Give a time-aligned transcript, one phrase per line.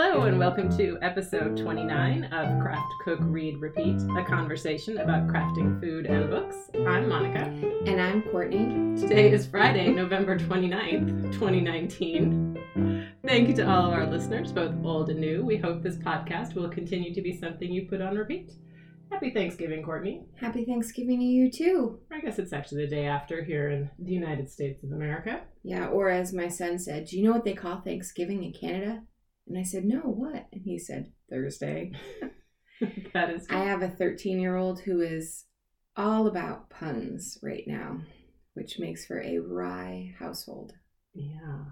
[0.00, 5.80] Hello, and welcome to episode 29 of Craft, Cook, Read, Repeat, a conversation about crafting
[5.80, 6.70] food and books.
[6.86, 7.40] I'm Monica.
[7.84, 8.96] And I'm Courtney.
[8.96, 13.12] Today is Friday, November 29th, 2019.
[13.26, 15.44] Thank you to all of our listeners, both old and new.
[15.44, 18.52] We hope this podcast will continue to be something you put on repeat.
[19.10, 20.22] Happy Thanksgiving, Courtney.
[20.36, 21.98] Happy Thanksgiving to you too.
[22.12, 25.40] I guess it's actually the day after here in the United States of America.
[25.64, 29.02] Yeah, or as my son said, Do you know what they call Thanksgiving in Canada?
[29.48, 30.46] And I said, No, what?
[30.52, 31.92] And he said, Thursday.
[33.14, 33.46] that is.
[33.50, 35.44] I have a 13 year old who is
[35.96, 38.00] all about puns right now,
[38.54, 40.72] which makes for a wry household.
[41.14, 41.64] Yeah.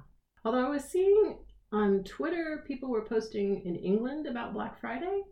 [0.45, 1.39] Although I was seeing
[1.73, 5.23] on Twitter people were posting in England about Black Friday,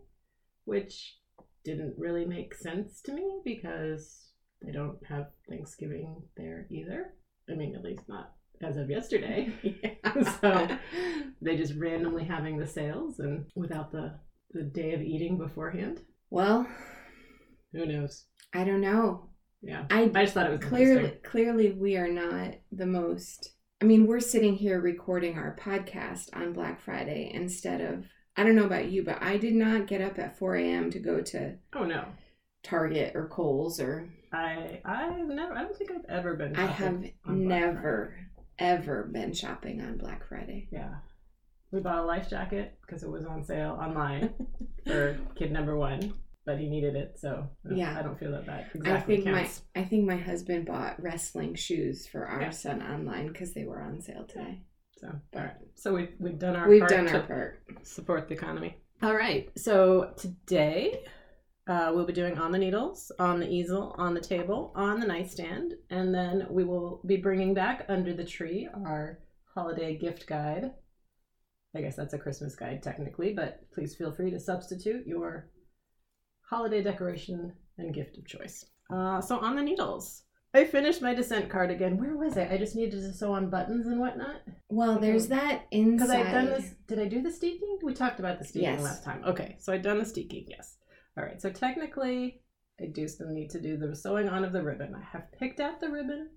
[0.65, 1.17] which
[1.63, 4.29] didn't really make sense to me because
[4.61, 7.13] they don't have Thanksgiving there either.
[7.49, 9.51] I mean, at least not as of yesterday.
[10.41, 10.67] so
[11.41, 14.19] they just randomly having the sales and without the
[14.51, 16.01] the day of eating beforehand.
[16.29, 16.67] Well,
[17.73, 18.25] who knows?
[18.53, 19.29] I don't know.
[19.61, 23.51] Yeah, I, I just thought it was clearly clearly we are not the most.
[23.81, 28.05] I mean, we're sitting here recording our podcast on Black Friday instead of
[28.37, 30.91] I don't know about you, but I did not get up at 4 a.m.
[30.91, 32.05] to go to oh no
[32.63, 36.55] Target or Kohl's or I I've never I don't think I've ever been.
[36.55, 38.15] I have never
[38.59, 40.67] ever been shopping on Black Friday.
[40.71, 40.95] Yeah,
[41.71, 44.33] we bought a life jacket because it was on sale online
[44.87, 46.13] for kid number one,
[46.45, 49.35] but he needed it, so uh, yeah, I don't feel that that exactly I think
[49.35, 49.61] counts.
[49.75, 52.49] my I think my husband bought wrestling shoes for our yeah.
[52.51, 54.61] son online because they were on sale today.
[54.97, 58.35] So all right, so we we've done our we've part done our part support the
[58.35, 58.77] economy.
[59.01, 61.03] All right, so today
[61.67, 65.07] uh, we'll be doing on the needles, on the easel, on the table, on the
[65.07, 69.19] nightstand, and then we will be bringing back under the tree our
[69.53, 70.71] holiday gift guide.
[71.75, 75.49] I guess that's a Christmas guide technically, but please feel free to substitute your
[76.49, 78.65] holiday decoration and gift of choice.
[78.93, 80.23] Uh, so on the needles.
[80.53, 81.97] I finished my descent cardigan.
[81.97, 82.49] Where was it?
[82.49, 84.41] I just needed to sew on buttons and whatnot.
[84.69, 86.07] Well, there's that inside.
[86.07, 86.75] Because I've done this.
[86.87, 87.79] Did I do the steeking?
[87.83, 88.81] We talked about the steeking yes.
[88.81, 89.21] last time.
[89.25, 90.45] Okay, so I've done the steeking.
[90.47, 90.77] Yes.
[91.17, 91.41] All right.
[91.41, 92.41] So technically,
[92.79, 94.93] I do still need to do the sewing on of the ribbon.
[94.95, 96.29] I have picked out the ribbon,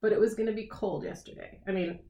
[0.00, 1.60] but it was going to be cold yesterday.
[1.66, 2.00] I mean,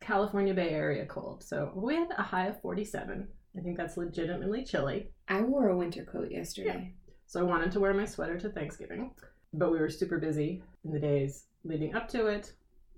[0.00, 1.42] California Bay Area cold.
[1.42, 3.26] So we had a high of 47.
[3.56, 5.10] I think that's legitimately chilly.
[5.28, 6.92] I wore a winter coat yesterday.
[7.06, 7.10] Yeah.
[7.26, 9.12] So I wanted to wear my sweater to Thanksgiving
[9.54, 12.52] but we were super busy in the days leading up to it.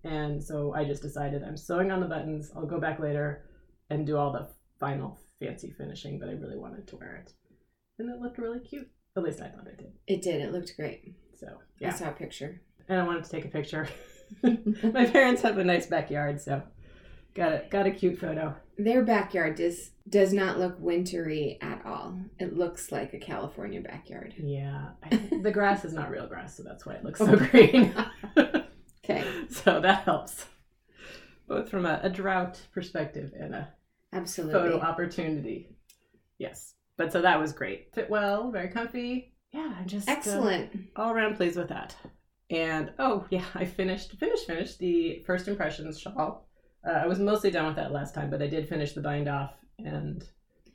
[0.04, 2.50] And so I just decided I'm sewing on the buttons.
[2.56, 3.44] I'll go back later
[3.90, 4.48] and do all the
[4.80, 7.32] final fancy finishing, but I really wanted to wear it.
[7.98, 8.88] And it looked really cute.
[9.16, 9.92] At least I thought it did.
[10.06, 10.42] It did.
[10.42, 11.14] It looked great.
[11.38, 11.46] So,
[11.80, 11.88] yeah.
[11.88, 12.60] I saw a picture.
[12.88, 13.88] And I wanted to take a picture.
[14.42, 16.62] My parents have a nice backyard, so
[17.34, 18.54] got a got a cute photo.
[18.78, 22.18] Their backyard does does not look wintry at all.
[22.38, 24.34] It looks like a California backyard.
[24.38, 24.90] Yeah,
[25.42, 27.94] the grass is not real grass, so that's why it looks so green.
[28.38, 30.46] okay, so that helps,
[31.48, 33.68] both from a, a drought perspective and a
[34.12, 35.68] absolutely photo opportunity.
[36.38, 37.94] Yes, but so that was great.
[37.94, 39.32] Fit well, very comfy.
[39.52, 40.70] Yeah, I'm just uh, excellent.
[40.74, 41.96] Uh, all around pleased with that.
[42.50, 46.46] And oh yeah, I finished finished finished the first impressions shawl
[46.86, 49.28] uh, I was mostly done with that last time, but I did finish the bind
[49.28, 50.24] off and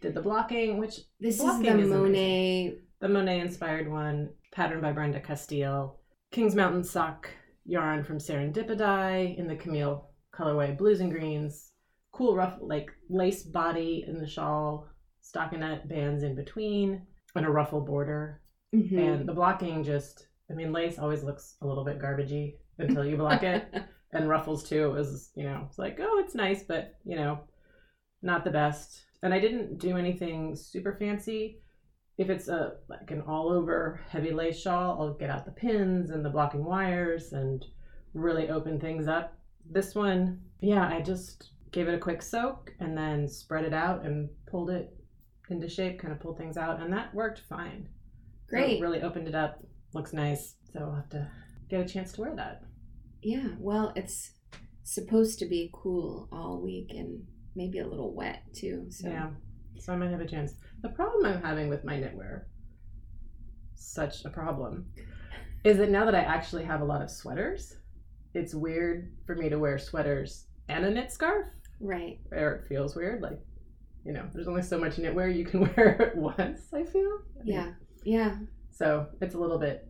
[0.02, 2.82] did the blocking, which this blocking is the is Monet, amazing.
[3.00, 6.00] the Monet inspired one, patterned by Brenda Castile.
[6.32, 7.30] Kings Mountain sock
[7.66, 11.72] yarn from Serendipity in the Camille colorway, blues and greens.
[12.12, 14.88] Cool rough like lace body in the shawl,
[15.24, 17.02] stockinette bands in between,
[17.36, 18.42] and a ruffle border.
[18.76, 18.98] Mm-hmm.
[18.98, 23.18] And the blocking just, I mean, lace always looks a little bit garbagey until you
[23.18, 23.66] block it.
[24.14, 24.86] and ruffles too.
[24.86, 27.40] It was, you know, it's like, oh, it's nice, but you know,
[28.22, 29.06] not the best.
[29.24, 31.62] And I didn't do anything super fancy.
[32.18, 36.10] If it's a like an all over heavy lace shawl, I'll get out the pins
[36.10, 37.66] and the blocking wires and
[38.14, 39.38] really open things up.
[39.70, 44.06] This one, yeah, I just gave it a quick soak and then spread it out
[44.06, 44.94] and pulled it
[45.52, 47.88] into shape, kind of pulled things out, and that worked fine.
[48.50, 48.78] Great.
[48.78, 49.64] So really opened it up.
[49.94, 50.56] Looks nice.
[50.74, 51.30] So I'll have to
[51.70, 52.64] get a chance to wear that.
[53.22, 54.32] Yeah, well, it's
[54.84, 57.24] supposed to be cool all week and
[57.56, 58.88] maybe a little wet too.
[58.90, 59.30] So yeah,
[59.78, 60.54] so I might have a chance.
[60.82, 62.44] The problem I'm having with my knitwear,
[63.76, 64.86] such a problem,
[65.64, 67.78] is that now that I actually have a lot of sweaters,
[68.34, 71.48] it's weird for me to wear sweaters and a knit scarf.
[71.80, 72.20] Right.
[72.32, 73.40] Or it feels weird, like
[74.06, 76.62] you know, there's only so much knitwear you can wear at once.
[76.74, 77.20] I feel.
[77.44, 77.74] Yeah.
[78.04, 78.38] Yeah.
[78.72, 79.88] So it's a little bit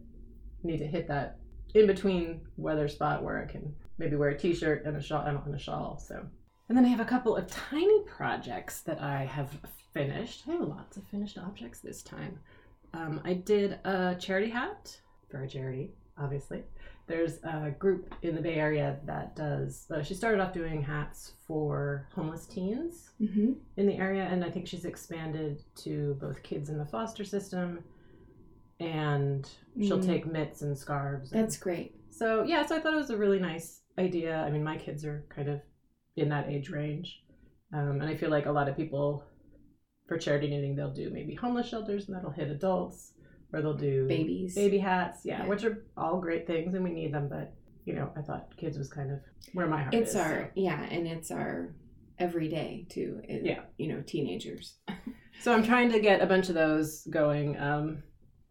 [0.63, 1.37] need to hit that
[1.73, 5.55] in between weather spot where I can maybe wear a t-shirt and a shawl and
[5.55, 5.97] a shawl.
[5.97, 6.25] So
[6.69, 9.49] And then I have a couple of tiny projects that I have
[9.93, 10.43] finished.
[10.47, 12.39] I have lots of finished objects this time.
[12.93, 14.99] Um, I did a charity hat
[15.29, 16.63] for a charity, obviously.
[17.11, 21.33] There's a group in the Bay Area that does, uh, she started off doing hats
[21.45, 23.51] for homeless teens Mm-hmm.
[23.75, 27.83] in the area, and I think she's expanded to both kids in the foster system
[28.79, 29.47] and
[29.79, 30.05] she'll Mm.
[30.05, 31.31] take mitts and scarves.
[31.33, 31.95] and- That's great.
[32.09, 34.37] so yeah, so I thought it was a really nice idea.
[34.37, 35.59] I mean, my kids are kind of
[36.15, 37.23] in that age range,
[37.73, 39.23] um, and I feel like a lot of people
[40.07, 43.13] for charity knitting they'll do maybe homeless shelters, and that'll hit adults,
[43.53, 44.55] or they'll do Babies.
[44.55, 45.47] baby hats, yeah, Yeah.
[45.49, 47.27] which are all great things, and we need them.
[47.29, 47.53] But
[47.85, 49.19] you know, I thought kids was kind of
[49.53, 50.01] where my heart is.
[50.01, 50.15] It's is.
[50.17, 50.47] our so.
[50.55, 51.75] yeah, and it's our
[52.19, 53.21] everyday too.
[53.23, 53.63] It- Yeah.
[53.77, 54.77] You know, teenagers.
[55.41, 58.03] So I'm trying to get a bunch of those going, um,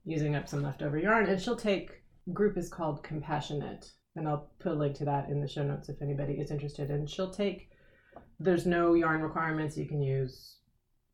[0.04, 1.90] using up some leftover yarn, and she'll take.
[2.32, 5.88] Group is called Compassionate, and I'll put a link to that in the show notes
[5.88, 6.90] if anybody is interested.
[6.90, 7.68] And she'll take.
[8.40, 9.76] There's no yarn requirements.
[9.76, 10.58] You can use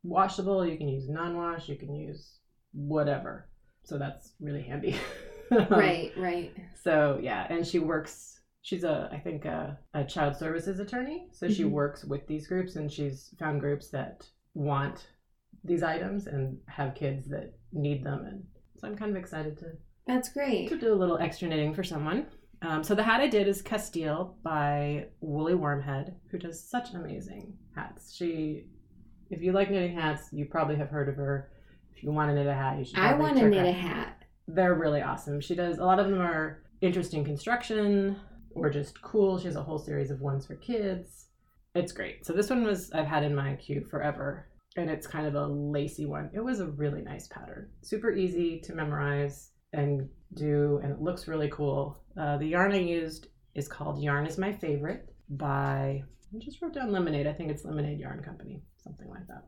[0.03, 0.65] washable.
[0.65, 1.69] You can use non-wash.
[1.69, 2.39] You can use
[2.73, 3.49] whatever.
[3.87, 4.95] So that's really handy.
[5.49, 6.53] Um, right, right.
[6.83, 8.41] So yeah, and she works.
[8.63, 11.29] She's a, I think, a, a child services attorney.
[11.31, 11.69] So she Mhm.
[11.71, 15.07] works with these groups, and she's found groups that want
[15.63, 18.25] these items and have kids that need them.
[18.25, 18.43] And
[18.77, 19.67] so I'm kind of excited to
[20.05, 20.67] That's great.
[20.67, 22.25] to do a little extra knitting for someone.
[22.61, 27.53] Um, so the hat I did is Castile by Woolly Wormhead, who does such amazing
[27.73, 28.13] hats.
[28.13, 28.65] She,
[29.29, 31.51] if you like knitting hats, you probably have heard of her.
[31.97, 32.99] If you want to knit a hat, you should.
[32.99, 34.23] I want to knit a hat.
[34.47, 35.41] they're really awesome.
[35.41, 38.15] She does a lot of them are interesting construction
[38.51, 39.39] or just cool.
[39.39, 41.25] She has a whole series of ones for kids.
[41.73, 42.25] It's great.
[42.25, 45.47] So this one was I've had in my queue forever and it's kind of a
[45.47, 46.29] lacy one.
[46.33, 47.69] It was a really nice pattern.
[47.81, 52.03] Super easy to memorize and do and it looks really cool.
[52.19, 56.03] Uh, the yarn I used is called Yarn is My Favorite by
[56.33, 57.25] I just wrote down Lemonade.
[57.25, 59.43] I think it's Lemonade Yarn Company, something like that.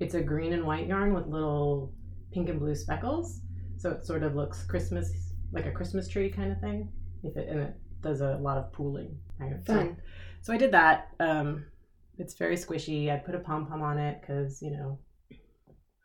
[0.00, 1.92] It's a green and white yarn with little
[2.32, 3.40] pink and blue speckles.
[3.76, 5.12] So it sort of looks Christmas,
[5.52, 6.90] like a Christmas tree kind of thing.
[7.22, 9.18] If it and it does a lot of pooling.
[9.38, 9.96] kind of- so- Fun.
[10.42, 11.08] So I did that.
[11.20, 11.66] Um,
[12.18, 13.10] it's very squishy.
[13.12, 14.98] I put a pom pom on it because you know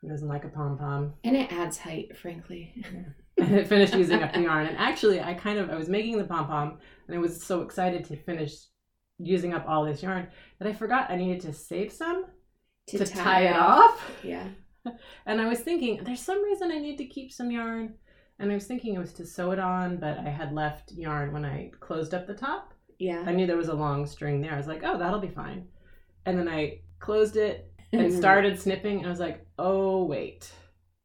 [0.00, 1.14] who doesn't like a pom pom.
[1.24, 2.74] And it adds height, frankly.
[3.38, 4.66] And it finished using up the yarn.
[4.66, 7.60] And actually, I kind of I was making the pom pom, and I was so
[7.60, 8.54] excited to finish
[9.18, 10.28] using up all this yarn
[10.58, 12.24] that I forgot I needed to save some
[12.88, 14.10] to, tie, it off.
[14.22, 14.48] Yeah.
[15.26, 17.94] And I was thinking, there's some reason I need to keep some yarn.
[18.38, 21.32] And I was thinking it was to sew it on, but I had left yarn
[21.32, 22.72] when I closed up the top.
[23.00, 23.24] Yeah.
[23.26, 24.52] I knew there was a long string there.
[24.52, 25.66] I was like, oh, that'll be fine.
[26.24, 28.18] And then I closed it and mm-hmm.
[28.18, 30.50] started snipping, and I was like, oh, wait,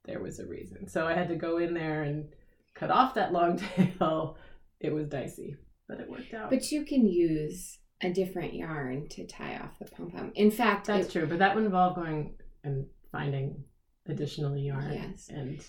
[0.06, 0.88] there was a reason.
[0.88, 2.28] So I had to go in there and
[2.76, 4.38] cut off that long tail.
[4.80, 5.58] It was dicey,
[5.88, 6.50] but it worked out.
[6.50, 10.32] But you can use a different yarn to tie off the pom pom.
[10.36, 13.64] In fact, That's it- true, but that would involve going and finding
[14.08, 14.94] additional yarn.
[14.94, 15.30] Yes.
[15.30, 15.64] And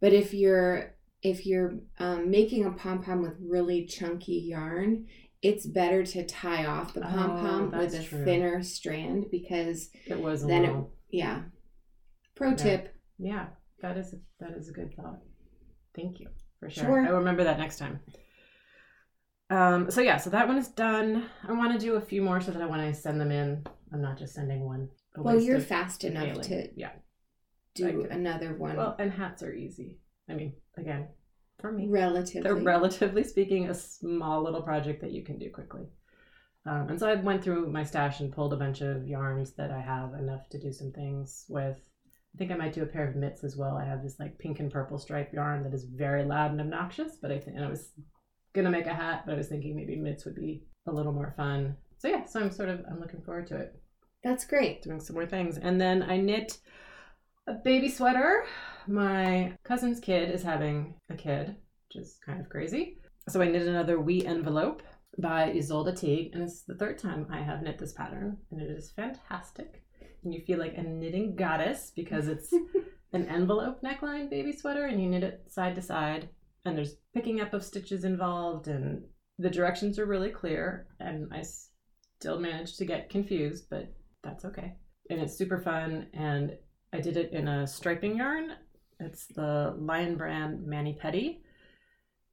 [0.00, 5.06] But if you're if you're um, making a pom pom with really chunky yarn,
[5.40, 7.40] it's better to tie off the Oh, pom
[7.70, 8.24] pom with a true.
[8.24, 11.42] thinner strand because it was a Then it- yeah.
[12.34, 12.56] Pro Yeah.
[12.56, 12.94] tip.
[13.18, 13.46] Yeah,
[13.80, 15.20] that is that is a good thought.
[15.94, 16.28] Thank you
[16.58, 16.84] for sure.
[16.84, 17.06] Sure.
[17.06, 18.00] I will remember that next time.
[19.50, 21.28] Um, so yeah, so that one is done.
[21.46, 23.64] I want to do a few more so that I when I send them in,
[23.92, 24.88] I'm not just sending one.
[25.16, 26.42] Well, you're fast enough mailing.
[26.48, 26.90] to yeah.
[27.74, 28.76] do another one.
[28.76, 29.98] Well, and hats are easy.
[30.28, 31.08] I mean, again,
[31.60, 32.42] for me, relatively.
[32.42, 35.86] they're relatively speaking a small little project that you can do quickly.
[36.66, 39.70] Um, and so I went through my stash and pulled a bunch of yarns that
[39.70, 41.78] I have enough to do some things with.
[42.34, 43.76] I think I might do a pair of mitts as well.
[43.76, 47.16] I have this like pink and purple stripe yarn that is very loud and obnoxious,
[47.20, 47.90] but I think and I was
[48.54, 51.34] gonna make a hat, but I was thinking maybe mitts would be a little more
[51.36, 51.76] fun.
[51.98, 53.74] So yeah, so I'm sort of I'm looking forward to it
[54.22, 54.82] That's great.
[54.82, 55.58] doing some more things.
[55.58, 56.58] And then I knit
[57.46, 58.44] a baby sweater.
[58.86, 61.56] My cousin's kid is having a kid,
[61.88, 62.98] which is kind of crazy.
[63.28, 64.82] So I knit another wee envelope
[65.18, 68.68] by Isolde Teague, and it's the third time I have knit this pattern, and it
[68.70, 69.82] is fantastic.
[70.22, 72.52] And you feel like a knitting goddess because it's
[73.12, 76.28] an envelope neckline baby sweater, and you knit it side to side,
[76.64, 79.02] and there's picking up of stitches involved, and
[79.38, 81.42] the directions are really clear, and I
[82.18, 83.92] still managed to get confused, but
[84.22, 84.74] that's okay.
[85.10, 86.06] And it's super fun.
[86.14, 86.56] And
[86.92, 88.52] I did it in a striping yarn.
[89.00, 91.42] It's the Lion Brand Mani Petty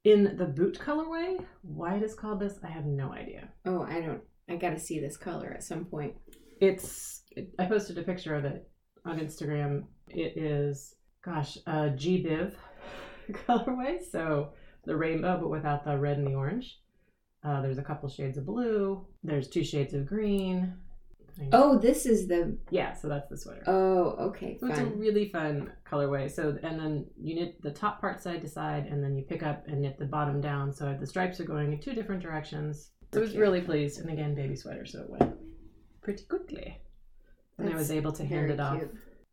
[0.03, 1.43] in the boot colorway.
[1.61, 3.49] Why it is called this, I have no idea.
[3.65, 4.21] Oh, I don't.
[4.49, 6.13] I got to see this color at some point.
[6.59, 8.69] It's, it, I posted a picture of it
[9.05, 9.83] on Instagram.
[10.07, 10.95] It is,
[11.25, 12.53] gosh, a G Biv
[13.47, 13.99] colorway.
[14.11, 14.49] So
[14.85, 16.79] the rainbow, but without the red and the orange.
[17.43, 19.05] Uh, there's a couple shades of blue.
[19.23, 20.73] There's two shades of green.
[21.53, 22.57] Oh, this is the.
[22.69, 23.63] Yeah, so that's the sweater.
[23.65, 26.29] Oh, okay, So it's a really fun colorway.
[26.29, 29.41] So and then you knit the top part side to side, and then you pick
[29.41, 30.73] up and knit the bottom down.
[30.73, 32.91] So the stripes are going in two different directions.
[33.13, 33.99] So I was really pleased.
[33.99, 35.35] And again, baby sweater, so it went
[36.01, 36.77] pretty quickly.
[37.57, 38.81] And I was able to hand it off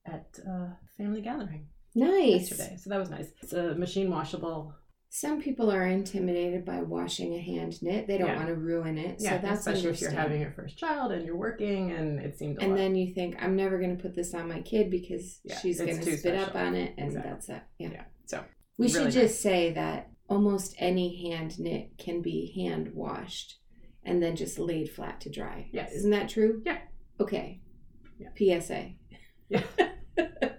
[0.06, 2.50] at uh, family gathering Nice.
[2.50, 2.76] yesterday.
[2.78, 3.28] So that was nice.
[3.42, 4.72] It's a machine washable.
[5.10, 8.06] Some people are intimidated by washing a hand knit.
[8.06, 8.36] They don't Yeah.
[8.36, 9.16] want to ruin it.
[9.20, 10.22] Yeah, so that's especially if you're understandable.
[10.22, 12.76] having your first child and you're working, and it seemed a And lot.
[12.76, 15.80] then you think, I'm never going to put this on my kid because Yeah, she's
[15.80, 16.66] it's going too to spit up special.
[16.68, 17.30] on it, and Exactly.
[17.32, 17.62] that's it.
[17.78, 17.88] Yeah.
[17.92, 18.04] yeah.
[18.26, 18.44] So
[18.76, 19.14] We Really should nice.
[19.14, 23.58] just say that almost any hand knit can be hand washed
[24.04, 25.70] and then just laid flat to dry.
[25.72, 25.92] Yes.
[25.94, 26.62] Isn't that true?
[26.66, 26.78] Yeah.
[27.18, 27.62] Okay.
[28.18, 28.28] Yeah.
[28.60, 28.92] PSA.
[29.48, 29.62] Yeah.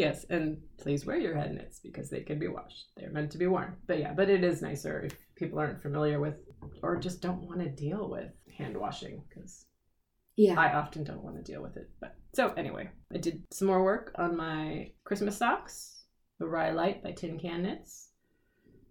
[0.00, 2.90] yes, and please wear your head knits because they can be washed.
[2.96, 3.76] They're meant to be worn.
[3.86, 6.34] But yeah, but it is nicer if people aren't familiar with
[6.82, 9.66] or just don't want to deal with hand washing because
[10.36, 10.58] Yeah.
[10.58, 11.88] I often don't want to deal with it.
[12.00, 16.04] But so anyway, I did some more work on my Christmas socks,
[16.38, 18.08] the Rye Light by Tin Can Knits.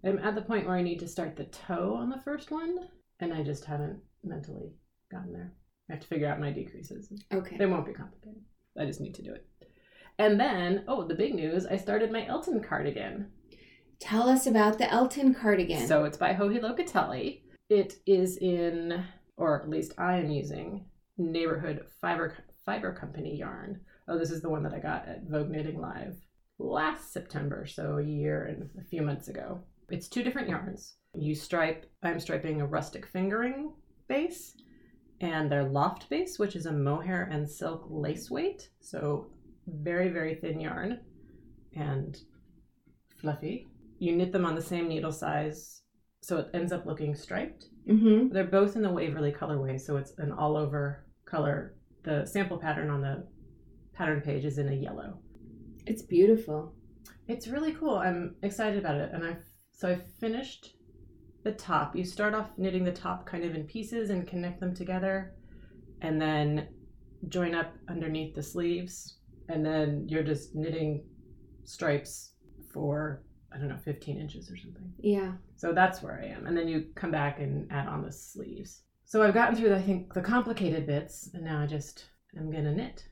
[0.03, 2.77] I'm at the point where I need to start the toe on the first one,
[3.19, 4.71] and I just haven't mentally
[5.11, 5.51] gotten there.
[5.89, 7.11] I have to figure out my decreases.
[7.33, 7.57] okay.
[7.57, 8.41] They won't be complicated.
[8.79, 9.45] I just need to do it.
[10.19, 13.31] And then, oh, the big news, I started my Elton cardigan.
[14.01, 15.87] Tell us about the Elton cardigan.
[15.87, 17.41] So it's by Joji Locatelli.
[17.69, 19.05] It is in,
[19.37, 20.85] or at least I am using,
[21.17, 22.35] neighborhood fiber
[22.65, 23.79] fiber company yarn.
[24.09, 26.17] Oh, this is the one that I got at Vogue Knitting Live
[26.57, 29.61] last September, so a year and a few months ago.
[29.89, 30.95] It's two different yarns.
[31.13, 33.71] You stripe, I'm striping a rustic fingering
[34.09, 34.57] base
[35.21, 38.69] and their loft base, which is a mohair and silk lace weight.
[38.81, 39.27] So
[39.73, 40.99] very, very thin yarn
[41.75, 42.17] and
[43.19, 43.67] fluffy.
[43.99, 45.81] You knit them on the same needle size,
[46.21, 47.65] so it ends up looking striped.
[47.87, 48.29] mm-hmm.
[48.33, 51.75] They're both in the Waverly colorway, so it's an all over color.
[52.03, 53.27] The sample pattern on the
[53.93, 55.19] pattern page is in a yellow.
[55.85, 56.73] It's beautiful.
[57.27, 57.95] It's really cool.
[57.95, 59.11] I'm excited about it.
[59.13, 59.37] And I
[59.71, 60.75] so I finished
[61.43, 61.95] the top.
[61.95, 65.35] You start off knitting the top kind of in pieces and connect them together
[66.01, 66.67] and then
[67.27, 69.18] join up underneath the sleeves
[69.49, 71.03] and then you're just knitting
[71.65, 72.33] stripes
[72.71, 74.93] for I don't know 15 inches or something.
[74.99, 75.31] Yeah.
[75.55, 76.45] So that's where I am.
[76.45, 78.83] And then you come back and add on the sleeves.
[79.05, 82.05] So I've gotten through I think the complicated bits and now I just
[82.37, 83.07] am going to knit.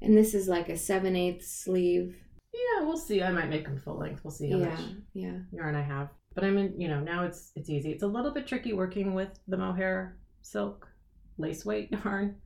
[0.00, 2.16] And this is like a 7 8 sleeve.
[2.54, 3.22] Yeah, we'll see.
[3.22, 4.22] I might make them full length.
[4.22, 4.68] We'll see how Yeah.
[4.70, 4.80] much
[5.14, 5.38] Yeah.
[5.52, 6.10] yarn I have.
[6.34, 7.90] But I'm in, you know, now it's it's easy.
[7.90, 10.88] It's a little bit tricky working with the mohair silk
[11.38, 12.36] lace weight yarn.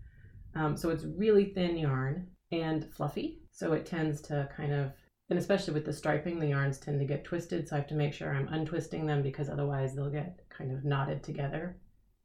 [0.55, 3.41] Um, so it's really thin yarn and fluffy.
[3.53, 4.93] So it tends to kind of,
[5.31, 7.69] and especially with the striping, the yarns tend to get twisted.
[7.69, 10.85] So I have to make sure I'm untwisting them because otherwise they'll get kind of
[10.85, 11.77] knotted together.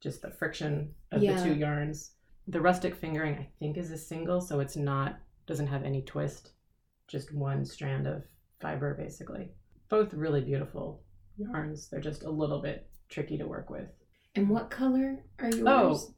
[0.01, 1.35] Just the friction of Yeah.
[1.37, 2.11] the two yarns.
[2.47, 6.51] The rustic fingering, I think, is a single, so it's not doesn't have any twist.
[7.07, 8.23] Just one strand of
[8.59, 9.49] fiber, basically.
[9.89, 11.03] Both really beautiful
[11.37, 11.89] yarns.
[11.89, 13.89] They're just a little bit tricky to work with.
[14.35, 15.63] And what color are yours?
[15.67, 16.13] Oh,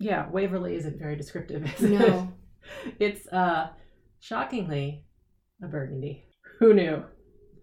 [0.00, 1.64] yeah, Waverly isn't very descriptive.
[1.76, 1.90] Is it?
[1.98, 2.32] no.
[2.98, 3.68] it's uh
[4.20, 5.04] shockingly
[5.62, 6.24] a burgundy.
[6.58, 7.04] Who knew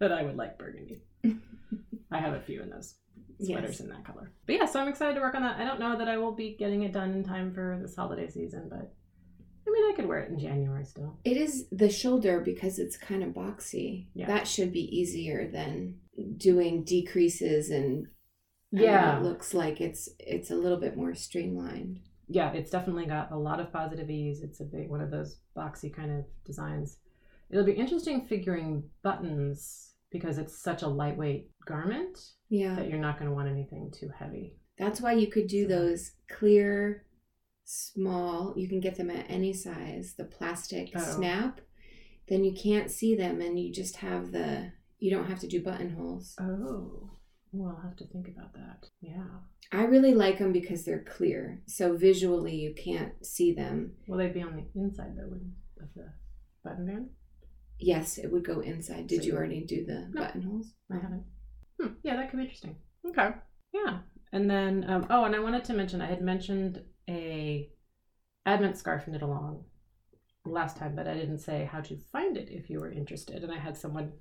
[0.00, 1.02] that I would like burgundy?
[2.10, 2.94] I have a few in those
[3.40, 3.80] sweaters Yes.
[3.80, 4.32] in that color.
[4.46, 5.58] But yeah, so I'm excited to work on that.
[5.58, 8.28] I don't know that I will be getting it done in time for this holiday
[8.28, 8.92] season, but
[9.66, 11.18] I mean, I could wear it in January still.
[11.24, 14.08] It is the shoulder because it's kind of boxy.
[14.14, 14.26] Yeah.
[14.26, 15.98] That should be easier than
[16.36, 18.06] doing decreases and
[18.70, 19.18] Yeah.
[19.18, 22.00] it looks like it's it's a little bit more streamlined.
[22.32, 24.42] Yeah, it's definitely got a lot of positive ease.
[24.42, 26.98] It's a big one of those boxy kind of designs.
[27.50, 32.74] It'll be interesting figuring buttons because it's such a lightweight garment Yeah.
[32.76, 34.56] that you're not going to want anything too heavy.
[34.78, 37.04] That's why you could do So- those clear,
[37.64, 38.54] small.
[38.56, 40.14] You can get them at any size.
[40.16, 41.00] The plastic Oh.
[41.00, 41.60] snap.
[42.28, 44.72] Then you can't see them, and you just have the.
[44.98, 46.34] You don't have to do buttonholes.
[46.40, 47.10] Oh,
[47.52, 48.88] well, I'll have to think about that.
[49.00, 49.24] Yeah.
[49.72, 53.92] I really like them because they're clear, so visually you can't see them.
[54.06, 56.12] Well, they'd be on the inside though wouldn't- of the
[56.62, 57.10] button band?
[57.78, 59.06] Yes, it would go inside.
[59.08, 60.20] Did So you already do the No.
[60.22, 60.74] buttonholes?
[60.90, 61.24] I haven't.
[61.80, 62.76] Hmm, yeah, that could be interesting.
[63.06, 63.30] Okay.
[63.72, 64.02] Yeah.
[64.30, 67.70] And then, um, oh, and I wanted to mention, I had mentioned a
[68.46, 69.64] Advent scarf knit along
[70.44, 73.42] last time, but I didn't say how to find it if you were interested.
[73.42, 74.12] And I had someone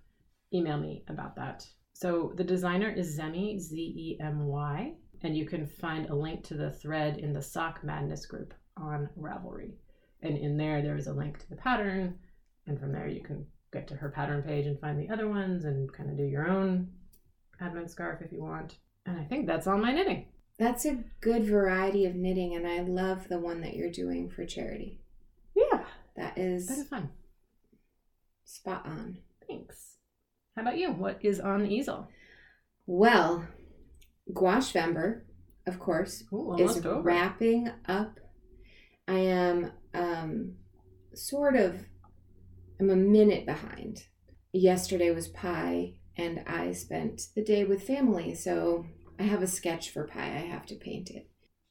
[0.54, 1.68] email me about that.
[1.94, 4.94] So the designer is Zemy, Z E M Y,
[5.24, 9.10] and you can find a link to the thread in the Sock Madness group on
[9.18, 9.74] Ravelry.
[10.24, 12.18] And in there, there is a link to the pattern.
[12.68, 15.66] And from there, you can get to her pattern page and find the other ones
[15.66, 16.90] and kind of do your own
[17.60, 18.78] advent scarf if you want.
[19.06, 20.28] And I think that's all my knitting.
[20.60, 24.46] That's a good variety of knitting, and I love the one that you're doing for
[24.46, 25.00] charity.
[25.56, 27.10] Yeah, That is that is fun.
[28.44, 29.18] spot on.
[29.48, 29.96] Thanks.
[30.56, 30.92] How about you?
[30.92, 32.08] What is on the easel?
[32.86, 33.48] Well,
[34.34, 35.22] Gouache Vember,
[35.66, 37.02] of course, Ooh, is over.
[37.02, 38.20] wrapping up.
[39.08, 40.56] I am um,
[41.14, 41.86] sort of,
[42.80, 44.04] I'm a minute behind.
[44.54, 48.86] Yesterday was pie, and I spent the day with family, so
[49.20, 50.36] I have a sketch for pie.
[50.36, 51.30] I have to paint it.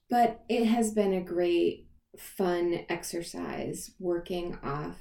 [0.08, 1.86] But it has been a great,
[2.18, 4.96] fun exercise working off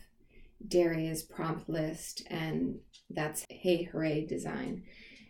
[0.67, 4.83] Daria's prompt list, and that's Hey Hooray Design.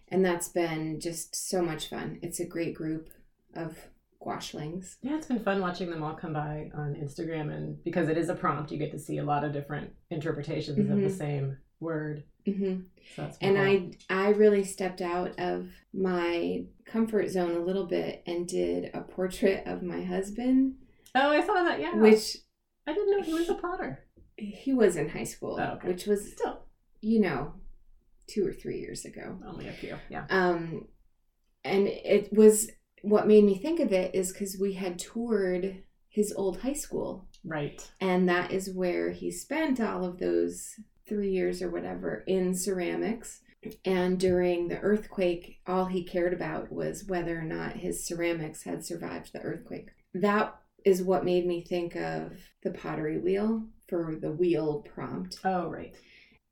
[0.10, 2.20] And that's been just so much fun.
[2.22, 3.10] It's a great group
[3.54, 3.78] of
[4.22, 4.96] gouachelings.
[5.02, 8.30] Yeah, it's been fun watching them all come by on Instagram, and because it is
[8.30, 11.12] a prompt, you get to see a lot of different interpretations of the Mhm.
[11.18, 12.24] same word.
[12.46, 12.82] hmm
[13.16, 13.58] So that's And.
[13.58, 19.02] I I really stepped out of my comfort zone a little bit and did a
[19.02, 20.76] portrait of my husband,
[21.16, 21.80] oh, I saw that.
[21.80, 22.38] Yeah, which
[22.88, 24.04] I didn't know he was a potter.
[24.40, 25.88] He was in high school, Oh, okay.
[25.90, 26.64] which was Still,
[27.02, 27.54] you know
[28.28, 29.40] two or three years ago.
[29.48, 29.98] only a few.
[30.10, 30.26] Yeah.
[30.30, 30.88] Um,
[31.64, 32.70] and it was
[33.02, 37.28] what made me think of it is because we had toured his old high school,
[37.44, 37.90] Right.
[38.02, 40.76] and that is where he spent all of those
[41.08, 43.42] three years or whatever in ceramics.
[43.84, 48.86] And during the earthquake, all he cared about was whether or not his ceramics had
[48.86, 49.90] survived the earthquake.
[50.14, 50.56] That
[50.86, 52.34] is what made me think of
[52.64, 55.40] the pottery wheel for the wheel prompt.
[55.44, 55.94] Oh, right.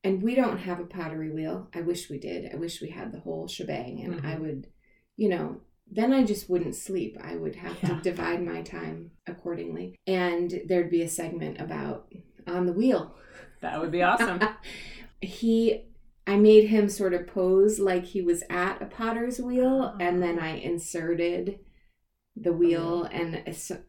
[0.04, 1.70] And we don't have a pottery wheel.
[1.74, 2.52] I wish we did.
[2.54, 4.02] I wish we had the whole shebang.
[4.04, 4.26] And Mhm.
[4.26, 4.68] I would,
[5.16, 7.18] you know, then I just wouldn't sleep.
[7.22, 7.96] I would have Yeah.
[7.96, 9.96] to divide my time accordingly.
[10.06, 12.12] And there'd be a segment about
[12.46, 13.16] on the wheel.
[13.62, 14.40] That would be awesome.
[15.22, 15.86] he,
[16.26, 19.94] I made him sort of pose like he was at a potter's wheel.
[19.94, 19.98] Oh.
[20.00, 21.60] And then I inserted
[22.39, 23.44] the wheel and,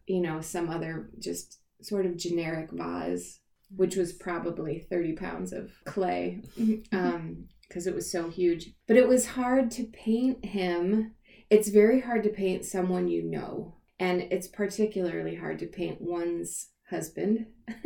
[0.07, 3.39] you know, some other just sort of generic vase
[3.75, 6.41] which was probably 30 pounds of clay
[6.91, 8.71] um because it was so huge.
[8.87, 11.13] But it was hard to paint him.
[11.51, 13.75] It's very hard to paint someone you know.
[13.99, 17.45] And it's particularly hard to paint one's husband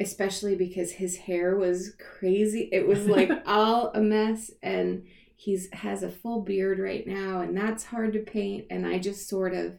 [0.00, 2.68] especially because his hair was crazy.
[2.72, 4.50] It was like all a mess.
[4.62, 5.04] And
[5.36, 9.28] he's has a full beard right now and that's hard to paint and i just
[9.28, 9.78] sort of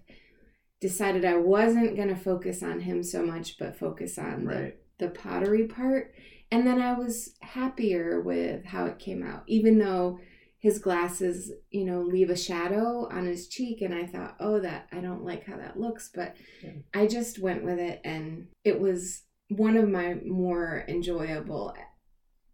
[0.80, 4.78] decided i wasn't going to focus on him so much but focus on the right.
[5.00, 6.14] the pottery part.
[6.52, 10.20] And then I was happier with how it came out, even though
[10.60, 13.82] his glasses, you know, leave a shadow on his cheek.
[13.82, 16.10] And I thought, oh, that I don't like how that looks.
[16.14, 16.72] But Yeah.
[16.94, 18.00] I just went with it.
[18.04, 21.76] And it was one of my more enjoyable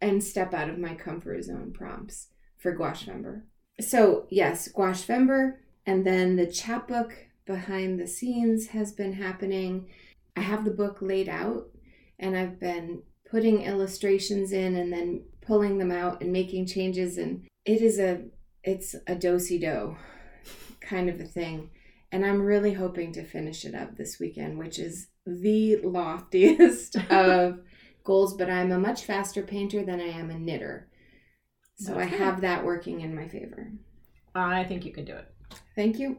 [0.00, 2.28] and step out of my comfort zone prompts
[2.64, 3.42] for Gouache Vember.
[3.78, 5.58] So, yes, Gouache Vember.
[5.84, 7.12] And then the chapbook
[7.44, 9.90] behind the scenes has been happening.
[10.34, 11.66] I have the book laid out
[12.18, 17.44] and I've been putting illustrations in and then pulling them out and making changes and
[17.66, 18.22] it is a
[18.62, 19.96] it's a dosey do
[20.80, 21.70] kind of a thing
[22.12, 27.60] and I'm really hoping to finish it up this weekend which is the loftiest of
[28.04, 30.88] goals but I'm a much faster painter than I am a knitter
[31.84, 33.70] so That's I have that working in my favor
[34.34, 35.26] I think you can do it.
[35.76, 36.18] Thank you.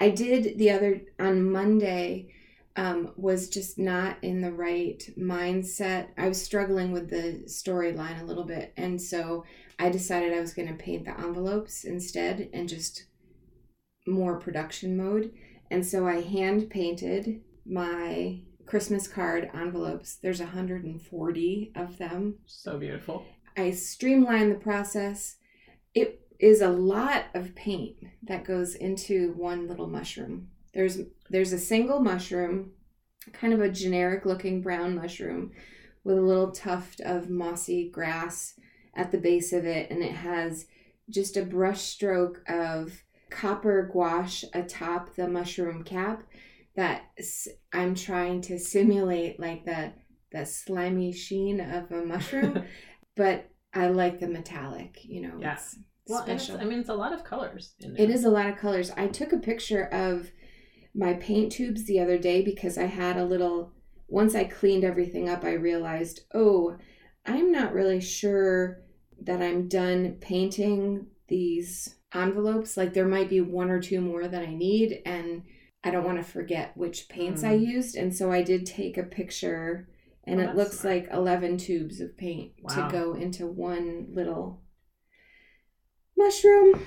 [0.00, 2.34] I did the other on Monday.
[2.74, 6.08] Um, was just not in the right mindset.
[6.16, 9.44] I was struggling with the storyline a little bit, and so
[9.78, 13.08] I decided I was going to paint the envelopes instead and just
[14.06, 15.32] more production mode.
[15.70, 20.16] And so I hand painted my Christmas card envelopes.
[20.22, 22.36] There's 140 of them.
[22.46, 23.26] So beautiful.
[23.56, 25.36] I streamline the process.
[25.94, 30.48] It is a lot of paint that goes into one little mushroom.
[30.74, 30.98] There's
[31.30, 32.72] there's a single mushroom,
[33.32, 35.52] kind of a generic looking brown mushroom
[36.04, 38.54] with a little tuft of mossy grass
[38.94, 40.66] at the base of it and it has
[41.08, 46.22] just a brush stroke of copper gouache atop the mushroom cap
[46.76, 47.02] that
[47.72, 49.92] I'm trying to simulate like the
[50.32, 52.64] the slimy sheen of a mushroom
[53.16, 55.38] but I like the metallic, you know.
[55.40, 55.58] Yeah.
[56.08, 56.60] Well, it's, special.
[56.60, 58.04] I mean, it's a lot of colors in there.
[58.04, 58.90] It is a lot of colors.
[58.96, 60.30] I took a picture of
[60.94, 63.72] my paint tubes the other day because I had a little.
[64.08, 66.76] Once I cleaned everything up, I realized, oh,
[67.24, 68.82] I'm not really sure
[69.22, 72.76] that I'm done painting these envelopes.
[72.76, 75.44] Like there might be one or two more that I need, and
[75.84, 77.66] I don't want to forget which paints I Mm.
[77.66, 77.96] used.
[77.96, 79.88] And so I did take a picture,
[80.24, 81.04] and Oh, it looks smart.
[81.04, 82.86] like 11 tubes of paint Wow.
[82.88, 84.62] to go into one little
[86.16, 86.80] mushroom.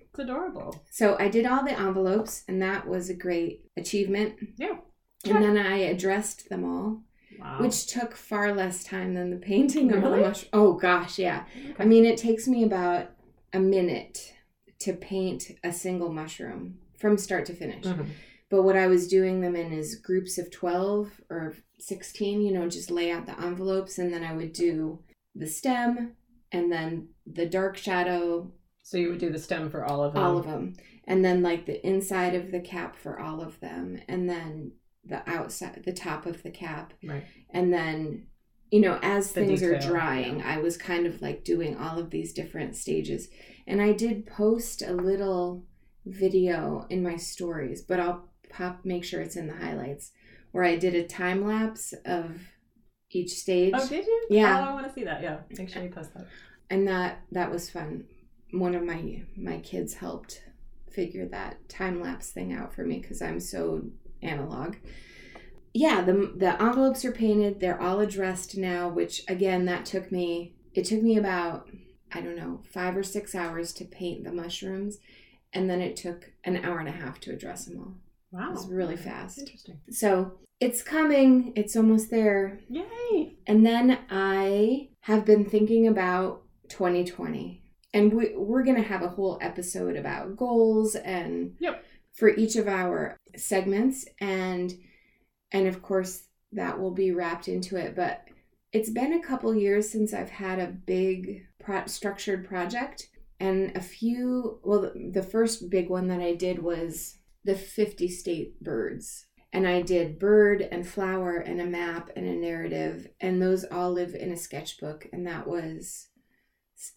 [0.00, 0.84] It's adorable.
[0.90, 4.34] So I did all the envelopes, and that was a great achievement.
[4.56, 4.78] Yeah.
[5.24, 7.02] And then I addressed them all,
[7.38, 7.60] Wow.
[7.60, 10.50] which took far less time than the painting of the mushroom.
[10.52, 11.46] Oh gosh, yeah.
[11.78, 13.10] I mean, it takes me about
[13.52, 14.34] a minute
[14.80, 17.84] to paint a single mushroom from start to finish.
[17.84, 18.06] Mhm.
[18.48, 22.68] But what I was doing them in is groups of 12 or 16, you know,
[22.68, 25.00] just lay out the envelopes and then I would do
[25.34, 26.12] the stem
[26.52, 30.22] and then the dark shadow, So you would do the stem for all of them.
[30.22, 30.74] all of them.
[31.06, 34.72] And then like the inside of the cap for all of them and then
[35.04, 37.24] the outside the top of the cap Right.
[37.50, 38.26] and then
[38.72, 40.54] you know as The things are drying yeah.
[40.54, 43.28] i was kind of like doing all of these different stages
[43.68, 45.62] and i did post a little
[46.04, 50.10] video in my stories but i'll pop make sure it's in the highlights
[50.56, 52.40] where i did a time lapse of
[53.10, 54.26] each stage Oh, did you?
[54.30, 54.58] Yeah.
[54.66, 55.22] Oh, I want to see that.
[55.22, 55.38] Yeah.
[55.56, 56.26] Make sure you post that.
[56.70, 58.04] and that that was fun
[58.52, 60.42] one of my my kids helped
[60.90, 63.82] figure that time lapse thing out for me because i'm so
[64.22, 64.76] analog
[65.74, 70.54] yeah the the envelopes are painted they're all addressed now which again that took me
[70.74, 71.68] it took me about
[72.12, 74.98] i don't know five or six hours to paint the mushrooms
[75.52, 77.94] and then it took an hour and a half to address them all
[78.32, 78.52] Wow.
[78.52, 79.80] It's really fast Interesting.
[79.90, 83.36] so it's coming it's almost there Yay.
[83.46, 87.62] and then I have been thinking about 2020.
[87.94, 91.82] And we, we're going to have a whole episode about goals and Yep.
[92.14, 94.74] for each of our segments and
[95.52, 98.22] and of course that will be wrapped into it but
[98.72, 103.08] it's been a couple years since I've had a big pro- structured project
[103.40, 108.08] and a few well the, the first big one that I did was the 50
[108.08, 113.40] state birds and I did bird and flower and a map and a narrative, and
[113.40, 116.08] those all live in a sketchbook, and that was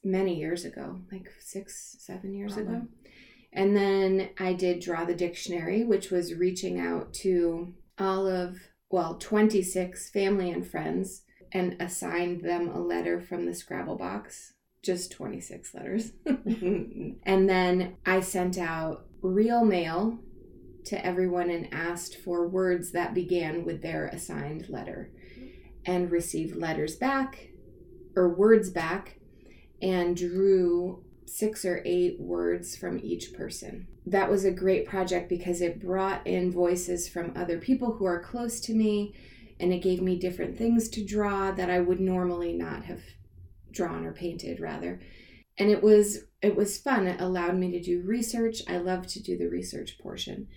[0.03, 2.75] many years ago, like six, seven years Probably.
[2.75, 2.87] ago.
[3.53, 8.57] And then I did draw the dictionary, which was reaching out to all of
[8.91, 11.21] well, 26 family and friends,
[11.53, 14.53] and assigned them a letter from the Scrabble box.
[14.83, 16.11] Just 26 letters.
[16.25, 20.19] and then I sent out real mail
[20.89, 25.11] to everyone and asked for words that began with their assigned letter
[25.85, 27.49] and received letters back
[28.15, 29.19] or words back
[29.81, 33.87] and drew six or eight words from each person.
[34.05, 38.21] That was a great project because it brought in voices from other people who are
[38.21, 39.13] close to me
[39.59, 43.01] and it gave me different things to draw that I would normally not have
[43.71, 44.99] drawn or painted rather.
[45.57, 47.05] And it was it was fun.
[47.05, 48.61] It allowed me to do research.
[48.67, 50.47] I love to do the research portion.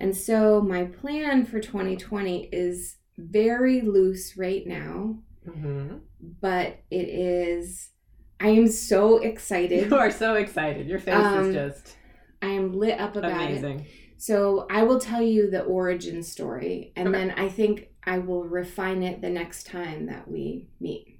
[0.00, 5.96] And so my plan for 2020 is very loose right now, Mm-hmm.
[6.42, 7.90] but it is
[8.38, 9.90] I am so excited.
[9.90, 10.86] You are so excited.
[10.86, 11.96] Your face Um, is just
[12.42, 13.48] I am lit up about it.
[13.58, 13.86] amazing.
[14.18, 17.18] So I will tell you the origin story, and Okay.
[17.18, 21.18] then I think I will refine it the next time that we meet.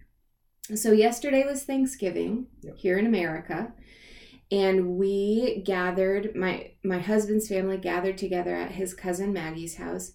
[0.75, 2.77] So yesterday was Thanksgiving Yep.
[2.77, 3.73] here in America,
[4.51, 6.35] and we gathered.
[6.35, 10.13] my My husband's family gathered together at his cousin Maggie's house.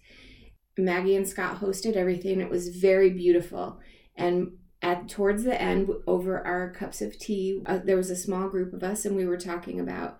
[0.77, 2.41] Maggie and Scott hosted everything.
[2.41, 3.79] It was very beautiful,
[4.15, 8.49] and at towards the end, over our cups of tea, uh, there was a small
[8.49, 10.19] group of us, and we were talking about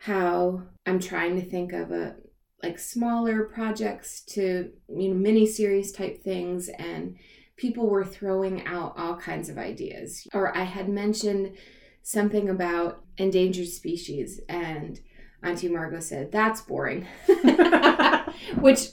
[0.00, 2.16] how I'm trying to think of a
[2.62, 7.16] like smaller projects to you know mini series type things and
[7.56, 11.56] people were throwing out all kinds of ideas or I had mentioned
[12.02, 15.00] something about endangered species and
[15.42, 17.06] Auntie Margot said that's boring
[18.58, 18.88] which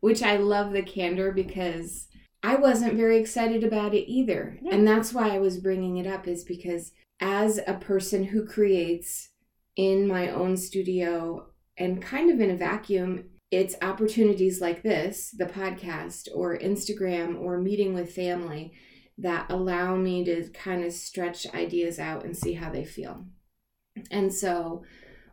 [0.00, 2.06] which I love the candor because
[2.42, 4.74] I wasn't very excited about it either Yeah.
[4.74, 9.28] and that's why I was bringing it up is because as a person who creates
[9.76, 15.44] in my own studio and kind of in a vacuum, it's opportunities like this, the
[15.46, 18.72] podcast or Instagram or meeting with family
[19.20, 23.24] that allow me to kind of stretch ideas out and see how they feel.
[24.10, 24.82] And so,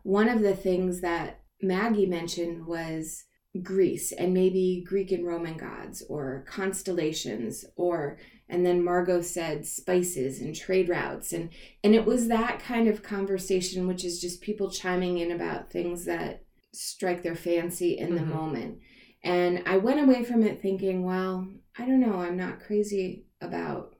[0.04, 3.26] one of the things that Maggie mentioned was
[3.64, 8.18] Greece and maybe Greek and Roman gods or constellations or
[8.50, 11.50] and then Margot said spices and trade routes and
[11.84, 16.06] and it was that kind of conversation which is just people chiming in about things
[16.06, 18.28] that strike their fancy in the Mhm.
[18.28, 18.80] moment
[19.24, 21.48] and i went away from it thinking well
[21.80, 23.96] i don't know i'm not crazy about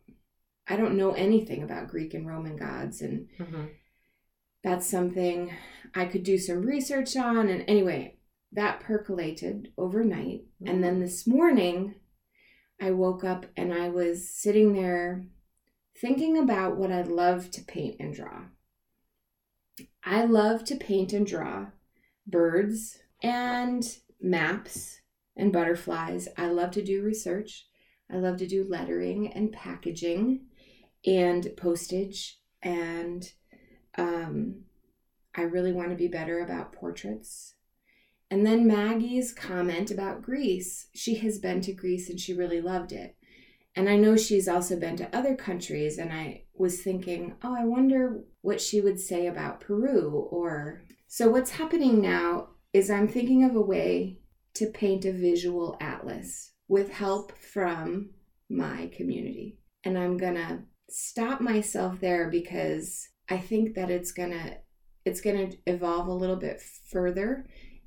[0.68, 3.70] i don't know anything about greek and roman gods and Mhm.
[4.64, 5.52] that's something
[5.96, 8.18] i could do some research on and anyway
[8.52, 11.96] that percolated overnight and then this morning
[12.80, 15.26] I woke up and I was sitting there
[16.00, 18.44] thinking about what I'd love to paint and draw.
[20.04, 21.68] I love to paint and draw
[22.28, 23.84] birds and
[24.22, 25.02] maps
[25.36, 26.28] and butterflies.
[26.38, 27.67] I love to do research.
[28.12, 30.46] I love to do lettering and packaging
[31.06, 32.40] and postage.
[32.62, 33.30] And
[33.98, 34.64] um,
[35.36, 37.56] I really want to be better about portraits.
[38.30, 40.88] And then Maggie's comment about Greece.
[40.94, 43.16] She has been to Greece and she really loved it.
[43.76, 45.98] And I know she's also been to other countries.
[45.98, 50.84] And I was thinking, oh, I wonder what she would say about Peru or.
[51.10, 54.20] So, what's happening now is I'm thinking of a way
[54.56, 58.10] to paint a visual atlas with help from
[58.50, 59.58] my community.
[59.84, 64.58] And I'm going to stop myself there because I think that it's going to
[65.06, 67.46] it's going to evolve a little bit further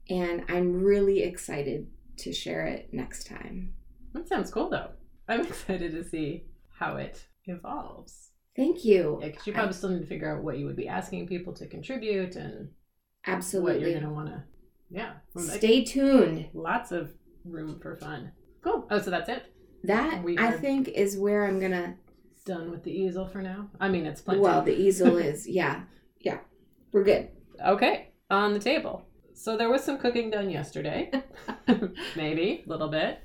[0.08, 1.86] and I'm really excited
[2.18, 3.74] to share it next time.
[4.14, 4.90] That sounds cool though.
[5.28, 6.44] I'm excited to see
[6.78, 8.30] how it evolves.
[8.56, 9.18] Thank you.
[9.20, 11.28] Yeah, because you probably I, still need to figure out what you would be asking
[11.28, 12.70] people to contribute and
[13.26, 14.42] absolutely what you're going to want to.
[14.90, 15.12] Yeah.
[15.36, 16.48] Stay tuned.
[16.52, 17.12] Lots of
[17.44, 18.32] room for fun.
[18.62, 18.86] Cool.
[18.90, 19.52] Oh, so that's it.
[19.84, 21.96] That I think is where I'm gonna
[22.44, 23.68] done with the easel for now.
[23.80, 24.40] I mean, it's plenty.
[24.40, 25.82] Well, the easel is yeah,
[26.20, 26.38] yeah.
[26.92, 27.28] We're good.
[27.64, 29.06] Okay, on the table.
[29.34, 31.10] So there was some cooking done yesterday,
[32.16, 33.20] maybe a little bit.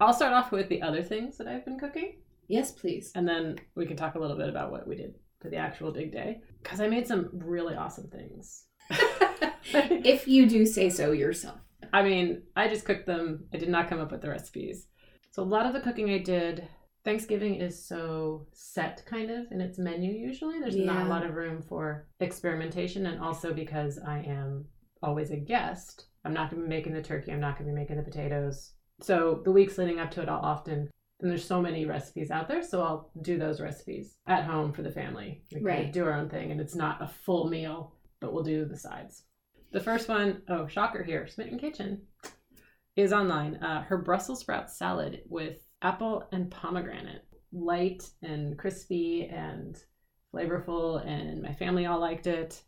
[0.00, 2.16] I'll start off with the other things that I've been cooking.
[2.48, 3.12] Yes, please.
[3.14, 5.92] And then we can talk a little bit about what we did for the actual
[5.92, 8.64] big day because I made some really awesome things.
[9.64, 11.58] if you do say so yourself.
[11.94, 13.44] I mean, I just cooked them.
[13.54, 14.88] I did not come up with the recipes.
[15.30, 16.66] So a lot of the cooking I did,
[17.04, 20.58] Thanksgiving is so set kind of in its menu usually.
[20.58, 20.86] There's yeah.
[20.86, 24.64] not a lot of room for experimentation and also because I am
[25.04, 27.72] always a guest, I'm not going to be making the turkey, I'm not going to
[27.72, 28.72] be making the potatoes.
[29.00, 32.48] So the weeks leading up to it, I'll often and there's so many recipes out
[32.48, 35.42] there, so I'll do those recipes at home for the family.
[35.54, 35.92] We right.
[35.92, 39.22] do our own thing, and it's not a full meal, but we'll do the sides.
[39.74, 42.02] The first one, oh shocker here, Smitten Kitchen
[42.94, 43.56] is online.
[43.56, 49.76] Uh, her Brussels sprout salad with apple and pomegranate, light and crispy and
[50.32, 52.62] flavorful, and my family all liked it.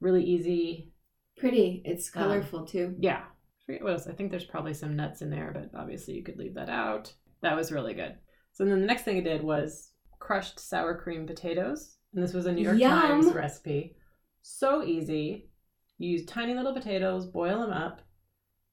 [0.00, 0.94] Really easy.
[1.36, 1.82] Pretty.
[1.84, 2.94] It's um, colorful um, too.
[2.98, 3.18] Yeah.
[3.18, 4.06] I forget what else.
[4.06, 7.12] I think there's probably some nuts in there, but obviously you could leave that out.
[7.42, 8.14] That was really good.
[8.54, 11.98] So then the next thing I did was crushed sour cream potatoes.
[12.14, 13.02] And this was a New York Yum.
[13.02, 13.96] Times recipe.
[14.40, 15.50] So easy.
[15.98, 18.02] You use tiny little potatoes, boil them up,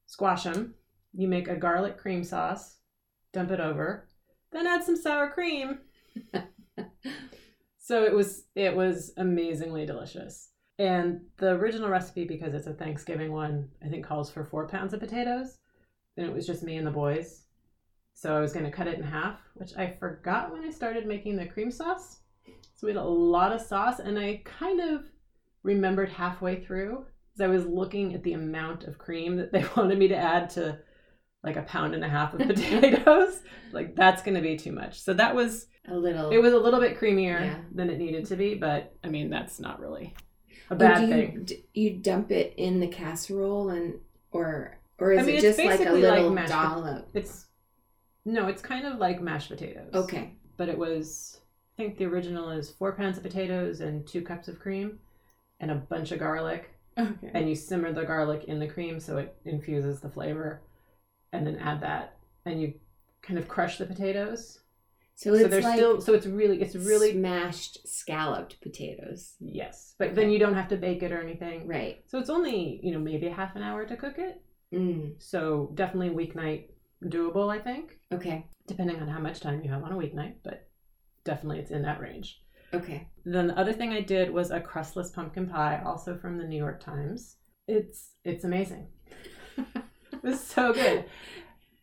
[0.07, 0.75] squash them.
[1.13, 2.77] You make a garlic cream sauce,
[3.31, 4.09] dump it over,
[4.51, 5.79] then add some sour cream.
[7.77, 10.49] so it was it was amazingly delicious.
[10.79, 14.93] And the original recipe, because it's a Thanksgiving one, I think calls for four pounds
[14.93, 15.59] of potatoes.
[16.17, 17.43] And it was just me and the boys.
[18.15, 21.05] So I was going to cut it in half, which I forgot when I started
[21.05, 22.19] making the cream sauce.
[22.75, 25.05] So we had a lot of sauce, and I kind of
[25.63, 27.05] remembered halfway through
[27.39, 30.79] I was looking at the amount of cream that they wanted me to add to
[31.43, 33.41] like a pound and a half of potatoes.
[33.71, 35.01] like that's going to be too much.
[35.01, 36.29] So that was a little.
[36.31, 37.57] It was a little bit creamier yeah.
[37.73, 40.13] than it needed to be, but I mean that's not really
[40.69, 41.43] a oh, bad you, thing.
[41.43, 43.95] Do you dump it in the casserole and
[44.31, 47.09] or or is I mean, it just like a little like dollop?
[47.13, 47.47] It's
[48.25, 49.93] no, it's kind of like mashed potatoes.
[49.93, 51.39] Okay, but it was.
[51.77, 54.99] I think the original is four pounds of potatoes and two cups of cream,
[55.59, 57.31] and a bunch of garlic Okay.
[57.33, 60.61] And you simmer the garlic in the cream so it infuses the flavor,
[61.31, 62.73] and then add that, and you
[63.21, 64.59] kind of crush the potatoes.
[65.15, 69.33] So it's so like still so it's really it's really smashed scalloped potatoes.
[69.39, 70.15] Yes, but okay.
[70.15, 71.67] then you don't have to bake it or anything.
[71.67, 72.03] Right.
[72.07, 74.41] So it's only you know maybe a half an hour to cook it.
[74.73, 75.13] Mm.
[75.19, 76.69] So definitely weeknight
[77.05, 77.99] doable, I think.
[78.11, 78.47] Okay.
[78.67, 80.67] Depending on how much time you have on a weeknight, but
[81.23, 82.42] definitely it's in that range.
[82.73, 83.07] Okay.
[83.25, 86.57] Then the other thing I did was a crustless pumpkin pie, also from the New
[86.57, 87.37] York Times.
[87.67, 88.87] It's it's amazing.
[89.57, 91.05] it was so good.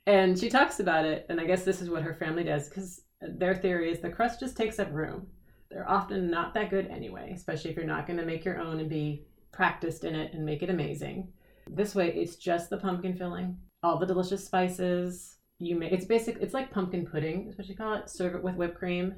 [0.07, 3.03] And she talks about it, and I guess this is what her family does because
[3.21, 5.27] their theory is the crust just takes up room.
[5.71, 8.81] They're often not that good anyway, especially if you're not going to make your own
[8.81, 11.33] and be practiced in it and make it amazing.
[11.69, 15.37] This way, it's just the pumpkin filling, all the delicious spices.
[15.61, 16.39] You make it's basic.
[16.41, 18.11] It's like pumpkin pudding, is what you call it.
[18.11, 19.15] Serve it with whipped cream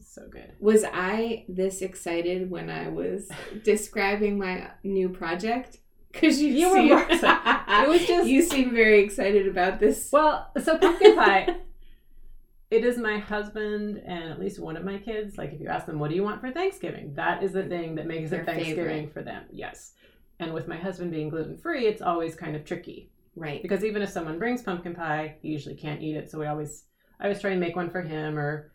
[0.00, 0.52] so good.
[0.60, 3.28] Was I this excited when I was
[3.62, 5.78] describing my new project?
[6.12, 10.10] Because you, you seem, were it was just you seem very excited about this.
[10.12, 11.56] Well, so pumpkin pie.
[12.70, 15.38] it is my husband and at least one of my kids.
[15.38, 17.68] Like, if you ask them, "What do you want for Thanksgiving?" That is the mm-hmm.
[17.68, 19.12] thing that makes Their it Thanksgiving favorite.
[19.12, 19.44] for them.
[19.50, 19.92] Yes,
[20.38, 23.62] and with my husband being gluten free, it's always kind of tricky, right?
[23.62, 26.30] Because even if someone brings pumpkin pie, he usually can't eat it.
[26.30, 26.84] So we always,
[27.20, 28.71] I always try and make one for him or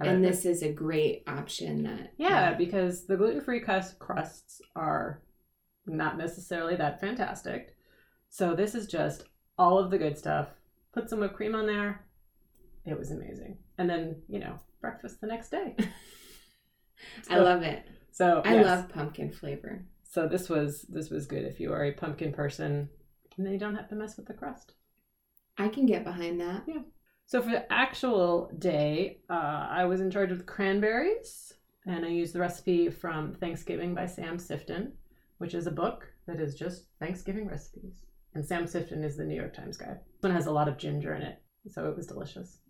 [0.00, 5.22] and this is a great option that Yeah, because the gluten free crusts are
[5.86, 7.76] not necessarily that fantastic.
[8.28, 9.24] So this is just
[9.56, 10.48] all of the good stuff.
[10.92, 12.04] Put some whipped cream on there.
[12.84, 13.58] It was amazing.
[13.76, 15.76] And then, you know, breakfast the next day.
[17.30, 17.84] I love it.
[18.12, 18.66] So I yes.
[18.66, 19.84] love pumpkin flavor.
[20.04, 22.88] So this was this was good if you are a pumpkin person
[23.36, 24.72] and then you don't have to mess with the crust.
[25.56, 26.64] I can get behind that.
[27.28, 31.52] So for the actual day, uh, I was in charge of the cranberries,
[31.84, 34.92] and I used the recipe from Thanksgiving by Sam Sifton,
[35.36, 38.06] which is a book that is just Thanksgiving recipes.
[38.34, 39.88] And Sam Sifton is the New York Times guy.
[39.88, 42.60] This one has a lot of ginger in it, so it was delicious.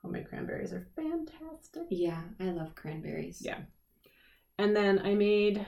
[0.00, 1.82] Homemade cranberries are fantastic.
[1.90, 3.42] Yeah, I love cranberries.
[3.44, 3.58] Yeah.
[4.58, 5.66] And then I made,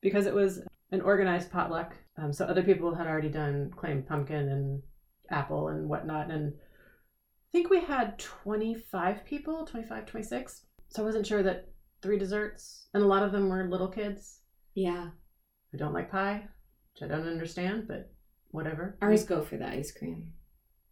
[0.00, 0.60] because it was
[0.92, 4.82] an organized potluck, um, so other people had already done claim pumpkin and
[5.28, 6.30] apple and whatnot.
[6.30, 6.52] And
[7.52, 10.66] think we had 25 people, 25, 26.
[10.90, 11.68] So I wasn't sure that
[12.02, 14.40] three desserts, and a lot of them were little kids
[14.74, 15.10] Yeah.
[15.72, 16.48] who don't like pie,
[16.94, 18.10] which I don't understand, but
[18.50, 18.96] whatever.
[19.02, 20.32] Ours go for the ice cream.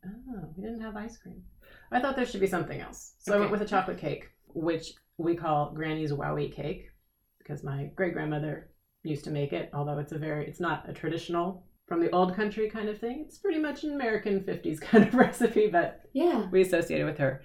[0.04, 1.42] Oh, we didn't have ice cream.
[1.90, 3.14] I thought there should be something else.
[3.18, 3.58] So I went Okay.
[3.60, 6.90] with a chocolate cake, which we call Granny's Wowie cake
[7.38, 8.70] because my great grandmother
[9.02, 12.34] used to make it, although it's a very it's not a traditional from the old
[12.34, 13.24] country kind of thing.
[13.26, 16.48] It's pretty much an American 50s kind of recipe, but Yeah.
[16.50, 17.42] we associate it with her.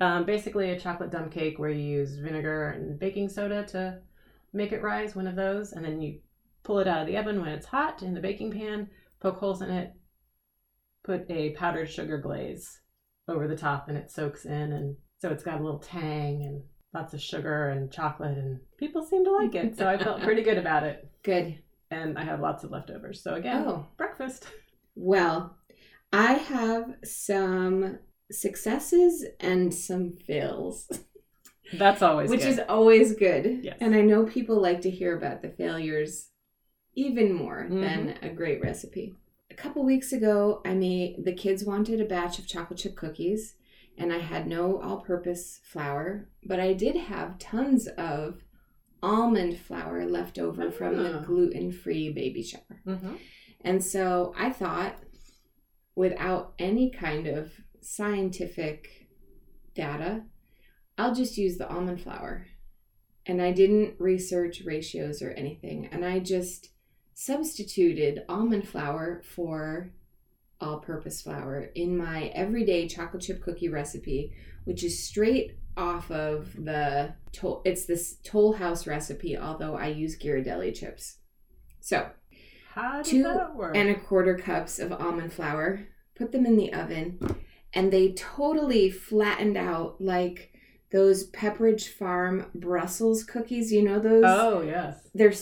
[0.00, 4.00] Um, basically, a chocolate dump cake where you use vinegar and baking soda to
[4.52, 6.18] make it rise, one of those, and then you
[6.64, 8.88] pull it out of the oven when it's hot in the baking pan,
[9.20, 9.92] poke holes in it,
[11.04, 12.80] put a powdered sugar glaze
[13.28, 16.62] over the top, and it soaks in, and so it's got a little tang and
[16.92, 19.76] lots of sugar and chocolate, and people seem to like it.
[19.76, 21.58] So I felt pretty good about it, Good.
[21.94, 23.22] And I have lots of leftovers.
[23.22, 23.86] So again, Oh.
[23.96, 24.46] breakfast.
[24.96, 25.56] Well,
[26.12, 27.98] I have some
[28.30, 30.88] successes and some fails,
[31.76, 32.48] That's always which good.
[32.48, 33.60] is always good.
[33.64, 33.76] Yes.
[33.80, 36.30] And I know people like to hear about the failures
[36.94, 37.80] even more Mm-hmm.
[37.80, 39.14] than a great recipe.
[39.50, 43.56] A couple weeks ago, I made the kids wanted a batch of chocolate chip cookies,
[43.98, 48.42] and I had no all purpose flour, but I did have tons of
[49.04, 51.24] almond flour left over from the Ah.
[51.24, 52.80] gluten free baby shower.
[52.86, 53.18] Mhm.
[53.60, 55.02] And so I thought,
[55.94, 59.08] without any kind of scientific
[59.74, 60.24] data,
[60.96, 62.46] I'll just use the almond flour.
[63.26, 65.86] And I didn't research ratios or anything.
[65.86, 66.70] And I just
[67.14, 69.92] substituted almond flour for
[70.60, 74.32] all purpose flour in my everyday chocolate chip cookie recipe,
[74.64, 80.18] which is straight off of the Toll, it's this Toll House recipe, although I use
[80.18, 81.18] Ghirardelli chips.
[81.80, 82.10] So
[82.74, 83.76] How did Two that work?
[83.76, 85.80] and a quarter cups of almond flour.
[86.16, 87.18] Put them in the oven,
[87.72, 90.52] and they totally flattened out like
[90.92, 93.72] those Pepperidge Farm Brussels cookies.
[93.72, 94.22] You know those?
[94.24, 95.08] oh yes.
[95.14, 95.32] They're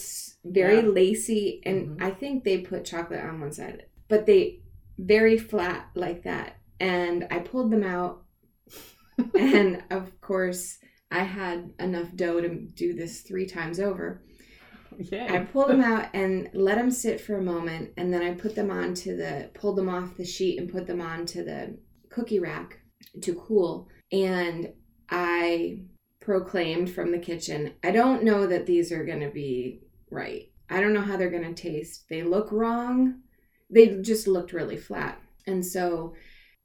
[0.44, 0.88] very Yeah.
[0.88, 2.02] lacy, and Mhm.
[2.02, 4.62] I think they put chocolate on one side, but they
[4.98, 6.56] very flat like that.
[6.80, 8.22] And I pulled them out,
[9.38, 10.78] and of course,
[11.10, 14.22] I had enough dough to do this three times over.
[14.98, 15.28] Yay.
[15.28, 18.54] I pulled them out and let them sit for a moment, and then I put
[18.54, 21.78] them onto the pulled them off the sheet and put them onto the
[22.10, 22.80] cookie rack
[23.22, 23.88] to cool.
[24.10, 24.72] And
[25.10, 25.80] I
[26.20, 29.80] proclaimed from the kitchen, I don't know that these are going to be
[30.10, 30.50] right.
[30.70, 32.04] I don't know how they're going to taste.
[32.08, 33.20] They look wrong.
[33.70, 35.20] They just looked really flat.
[35.46, 36.14] And so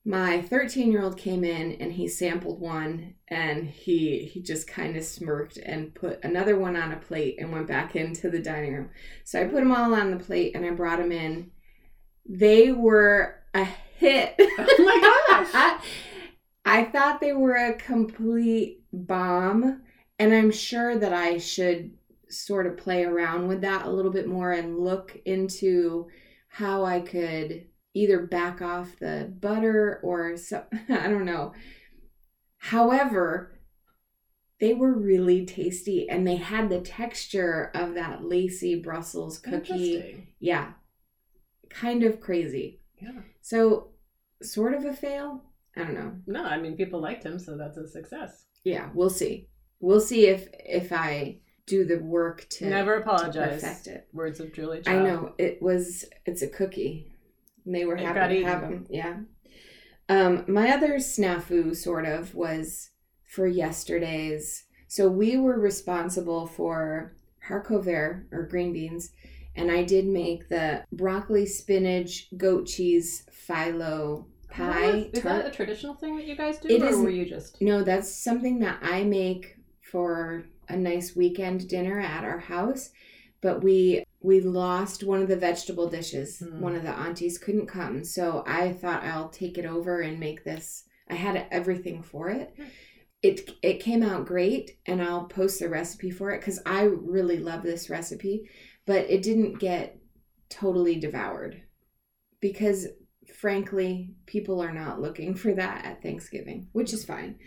[0.08, 4.96] my 13 year old came in and he sampled one and he he just kind
[4.96, 8.74] of smirked and put another one on a plate and went back into the dining
[8.74, 8.90] room.
[9.26, 11.52] So i put them all on the plate and i brought them in.
[12.26, 14.36] They were a hit.
[14.60, 15.82] Oh my gosh.
[16.66, 19.82] i thought they were a complete bomb
[20.20, 21.92] and i'm sure that i should
[22.30, 26.08] sort of play around with that a little bit more and look into
[26.48, 27.66] how i could
[27.98, 31.54] either back off the butter or so I don't know.
[32.58, 33.60] However,
[34.60, 40.28] they were really tasty and they had the texture of that lacy Brussels cookie.
[40.40, 40.74] Yeah.
[41.70, 42.82] Kind of crazy.
[43.02, 43.22] Yeah.
[43.42, 43.92] So,
[44.42, 45.44] sort of a fail.
[45.76, 46.14] I don't know.
[46.26, 48.46] No, I mean people liked him, so that's a success.
[48.64, 49.50] Yeah, we'll see.
[49.80, 53.62] We'll see if if I do the work to Never to apologize.
[53.62, 54.08] perfect it.
[54.12, 54.82] Words of Julie.
[54.88, 56.06] I know it was.
[56.26, 57.12] It's a cookie.
[57.68, 58.88] And they were It happy to have them.
[58.90, 59.18] Yeah.
[60.10, 62.92] Um, my other snafu sort of was
[63.26, 64.64] for yesterday's.
[64.88, 67.18] So we were responsible for
[67.50, 69.12] haricot vert or green beans,
[69.54, 75.10] and I did make the broccoli, spinach, goat cheese phyllo pie.
[75.12, 77.62] is that a traditional thing that you guys do, It or is- were you just?
[77.62, 79.58] No, that's something that I make
[79.92, 82.92] for a nice weekend dinner at our house.
[83.42, 86.40] But we we lost one of the vegetable dishes.
[86.40, 86.60] Hmm.
[86.60, 90.44] One of the aunties couldn't come, so I thought I'll take it over and make
[90.44, 90.86] this.
[91.10, 92.54] I had everything for it.
[92.58, 92.64] Hmm.
[93.24, 97.38] It it came out great, and I'll post the recipe for it because I really
[97.38, 98.50] love this recipe.
[98.86, 100.00] But it didn't get
[100.50, 101.62] totally devoured
[102.40, 102.88] because
[103.34, 107.38] frankly, people are not looking for that at Thanksgiving, which is fine.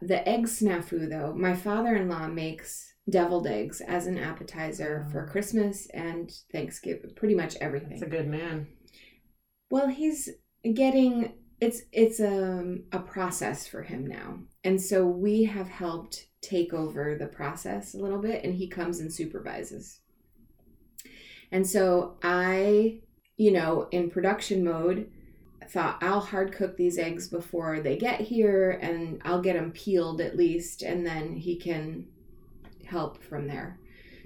[0.00, 5.26] The egg snafu, though, my father in law makes deviled eggs as an appetizer for.
[5.26, 7.92] Christmas and Thanksgiving, pretty much everything.
[7.92, 8.68] It's a good man.
[9.70, 10.28] Well, he's
[10.74, 14.38] getting it's it's a, a process for him now.
[14.64, 19.00] And so we have helped take over the process a little bit and he comes
[19.00, 20.00] and supervises.
[21.50, 23.00] And so I,
[23.36, 25.10] you know, in production mode,
[25.68, 30.20] thought I'll hard cook these eggs before they get here and I'll get them peeled
[30.20, 32.06] at least and then he can
[32.88, 33.78] help from there.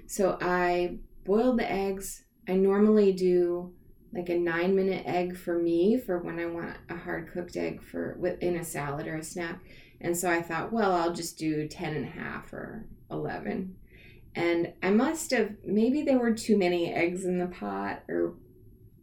[0.07, 2.23] So I boiled the eggs.
[2.47, 3.73] I normally do
[4.13, 7.81] like a nine minute egg for me for when I want a hard cooked egg
[7.81, 9.59] for in a salad or a snack.
[10.01, 13.75] And so I thought, well, I'll just do 10 and a half or 11.
[14.35, 18.35] And I must have, maybe there were too many eggs in the pot or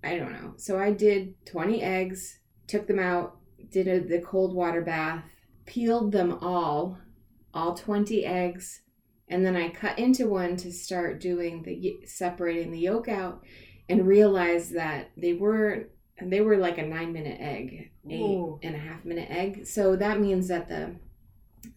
[0.02, 0.54] I don't know.
[0.56, 3.36] So I did 20 eggs, took them out,
[3.70, 5.24] did a, the cold water bath,
[5.66, 6.98] peeled them all,
[7.52, 8.82] all 20 eggs,
[9.30, 13.44] and then I cut into one to start doing the separating the yolk out
[13.88, 15.88] and realized that they were
[16.22, 18.60] they were like a 9 minute egg, eight Ooh.
[18.62, 19.66] and a half minute egg.
[19.66, 20.96] So that means that the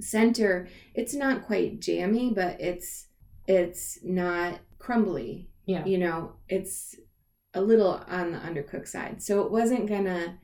[0.02, 3.08] center it's not quite jammy, but it's
[3.48, 5.86] it's not crumbly Yeah.
[5.86, 6.96] you know, it's
[7.54, 9.22] a little on the undercooked side.
[9.22, 10.40] So it wasn't gonna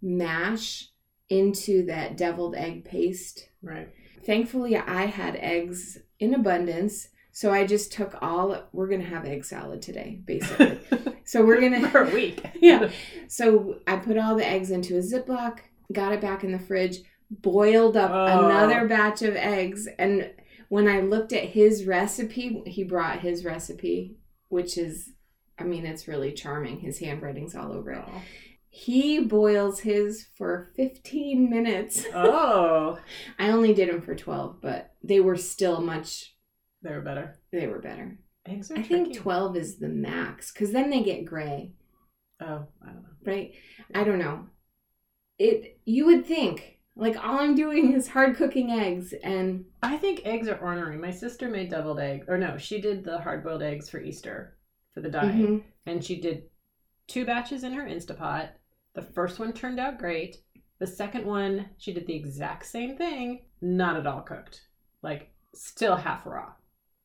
[0.00, 0.88] mash
[1.28, 3.48] into that deviled egg paste.
[3.62, 3.88] Right.
[4.24, 7.08] Thankfully, I had eggs in abundance.
[7.32, 10.78] So I just took all, we're gonna have egg salad today, basically.
[11.24, 12.44] so we're gonna, for a week.
[12.60, 12.90] yeah.
[13.28, 15.58] So I put all the eggs into a Ziploc,
[15.92, 16.98] got it back in the fridge,
[17.30, 18.46] boiled up Oh.
[18.48, 19.88] another batch of eggs.
[19.98, 20.30] And
[20.68, 24.16] when I looked at his recipe, he brought his recipe,
[24.48, 25.10] which is,
[25.58, 26.80] I mean, it's really charming.
[26.80, 28.04] His handwriting's all over it.
[28.06, 28.22] Oh.
[28.74, 32.06] He boils his for 15 minutes.
[32.14, 32.98] oh,
[33.38, 36.34] I only did them for 12, but they were still much,
[36.80, 37.38] they were better.
[37.52, 38.18] they were better.
[38.46, 38.88] Eggs are I tricky.
[39.04, 41.74] think 12 is the max because then they get gray.
[42.40, 43.08] Oh, I don't know.
[43.26, 43.52] right?
[43.94, 44.46] I don't know.
[45.38, 50.22] It you would think like all I'm doing is hard cooking eggs and I think
[50.24, 50.96] eggs are ornery.
[50.96, 54.56] My sister made deviled egg, or no, she did the hard boiled eggs for Easter
[54.94, 55.62] for the dye, Mhm.
[55.86, 56.44] and she did
[57.06, 58.48] two batches in her Instapot.
[58.94, 60.36] The first one turned out great.
[60.78, 64.62] The second one, she did the exact same thing, not at all cooked,
[65.02, 66.52] like still half raw.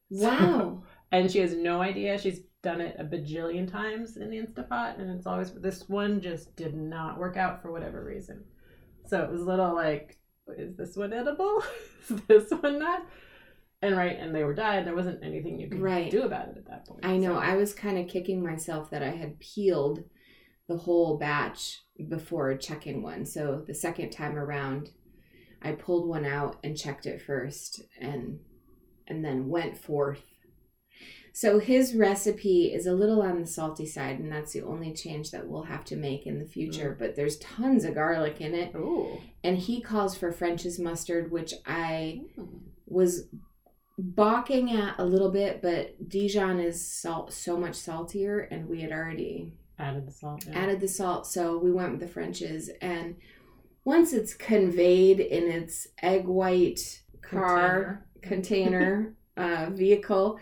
[0.10, 0.84] wow.
[1.12, 2.18] and she has no idea.
[2.18, 6.56] She's done it a bajillion times in the Instapot, and it's always this one just
[6.56, 8.44] did not work out for whatever reason.
[9.06, 10.18] So it was a little like,
[10.58, 11.64] is this one edible?
[12.10, 13.04] is this one not?
[13.84, 14.88] And right, and they were dyed.
[14.88, 16.10] There wasn't anything you could Right.
[16.10, 17.06] do about it at that point.
[17.06, 17.36] I know.
[17.36, 20.04] So- I was kind of kicking myself that I had peeled
[20.68, 23.26] the whole batch before checking one.
[23.26, 24.92] So the second time around,
[25.62, 28.40] I pulled one out and checked it first and
[29.08, 30.24] and then went forth.
[31.32, 35.32] So his recipe is a little on the salty side and that's the only change
[35.32, 38.74] that we'll have to make in the future, but there's tons of garlic in it
[38.76, 39.20] Ooh.
[39.44, 42.62] and he calls for French's mustard which I Mm.
[42.88, 43.28] was
[44.00, 48.92] balking at a little bit, but Dijon is salt so much saltier, and we had
[48.92, 50.46] already Added the salt.
[50.48, 50.58] yeah.
[50.58, 52.70] added the salt, so we went with the French's.
[52.82, 53.16] And
[53.86, 60.40] once it's conveyed in its egg white car container, uh, vehicle,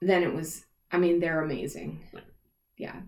[0.00, 0.64] then it was.
[0.92, 2.00] I mean, they're amazing.
[2.76, 3.00] Yeah.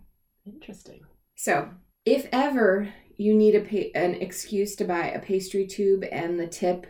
[0.47, 1.01] Interesting.
[1.37, 1.70] So,
[2.05, 6.47] if ever you need a pa- an excuse to buy a pastry tube and the
[6.47, 6.87] tip,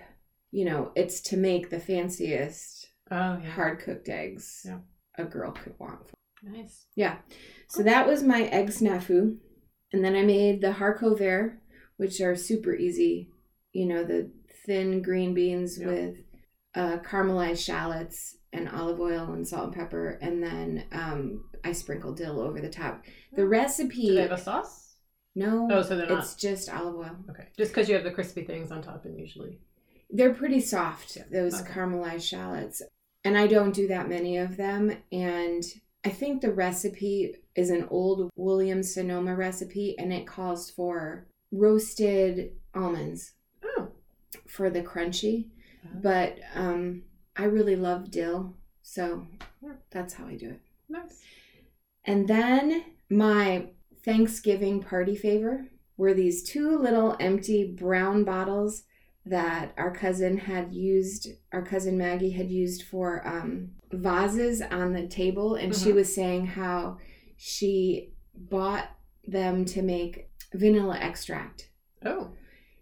[0.50, 3.50] you know, it's to make the fanciest Oh yeah.
[3.50, 4.78] hard cooked eggs Yeah.
[5.18, 6.10] a girl could want.
[6.42, 6.86] Nice.
[6.96, 7.18] Yeah.
[7.68, 9.36] So that was my egg snafu.
[9.92, 11.58] And then I made the haricot vert,
[11.96, 13.28] which are super easy.
[13.72, 14.30] You know, the
[14.66, 15.86] thin green beans Yeah.
[15.88, 16.16] with
[16.74, 20.18] uh, caramelized shallots and olive oil and salt and pepper.
[20.22, 23.04] And then um, I sprinkle dill over the top.
[23.34, 24.08] The recipe.
[24.08, 24.96] Do they have a sauce?
[25.34, 26.24] no, Oh, so they're not.
[26.24, 27.16] it's just olive oil.
[27.30, 27.48] Okay.
[27.56, 29.60] Just because you have the crispy things on top, and usually.
[30.10, 31.72] They're pretty soft, Yeah, those okay.
[31.72, 32.82] caramelized shallots.
[33.24, 34.94] And I don't do that many of them.
[35.10, 35.64] And
[36.04, 42.52] I think the recipe is an old Williams Sonoma recipe and it calls for roasted
[42.74, 43.32] almonds
[43.64, 43.88] Oh.
[44.48, 45.46] for the crunchy.
[45.84, 45.98] Uh-huh.
[46.02, 47.02] But um,
[47.36, 49.26] I really love dill, so
[49.62, 49.74] Yeah.
[49.90, 50.60] that's how I do it.
[50.88, 51.20] Nice.
[52.04, 53.68] And then my
[54.04, 58.82] Thanksgiving party favor were these two little empty brown bottles
[59.24, 65.06] that our cousin had used, our cousin Maggie had used for um, vases on the
[65.06, 65.54] table.
[65.54, 65.94] And she Mhm.
[65.94, 66.98] was saying how
[67.36, 68.88] she bought
[69.26, 71.70] them to make vanilla extract.
[72.04, 72.32] Oh.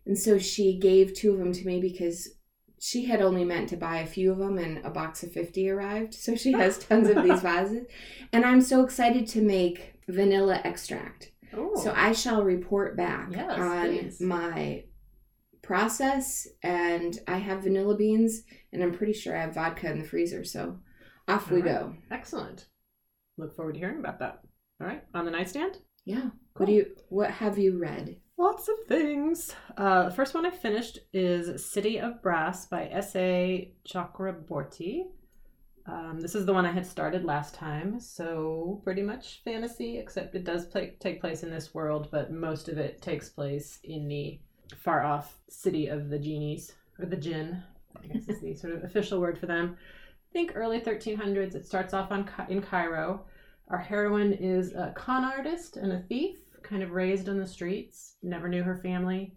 [0.07, 2.37] And so she gave two of them to me because
[2.79, 5.69] she had only meant to buy a few of them and a box of 50
[5.69, 6.15] arrived.
[6.15, 7.87] So she has tons of these vases.
[8.33, 11.33] And I'm so excited to make vanilla extract.
[11.55, 11.75] Oh.
[11.83, 14.21] So I shall report back Yes, on please.
[14.23, 14.85] my
[15.71, 16.49] process.
[16.65, 18.43] And I have vanilla beans
[18.73, 20.43] and I'm pretty sure I have vodka in the freezer.
[20.43, 20.81] So
[21.29, 21.75] off we All right.
[21.75, 21.95] go.
[22.11, 22.67] Excellent.
[23.39, 24.41] Look forward to hearing about that.
[24.81, 25.05] All right.
[25.15, 25.79] On the nightstand?
[26.05, 26.31] Yeah.
[26.57, 28.17] What do you what have you read?
[28.37, 29.55] Lots of things.
[29.77, 33.73] Uh, the first one I finished is City of Brass by S.A.
[33.89, 35.03] Chakraborty.
[35.87, 40.35] Um, this is the one I had started last time, so pretty much fantasy, except
[40.35, 44.09] it does play, take place in this world, but most of it takes place in
[44.09, 44.41] the
[44.75, 47.63] far off city of the genies, or the jinn,
[48.03, 49.77] I guess is the sort of official word for them.
[49.79, 51.55] I think early 1300s.
[51.55, 53.27] It starts off on in Cairo.
[53.69, 58.17] Our heroine is a con artist and a thief, kind of raised on the streets,
[58.23, 59.35] never knew her family.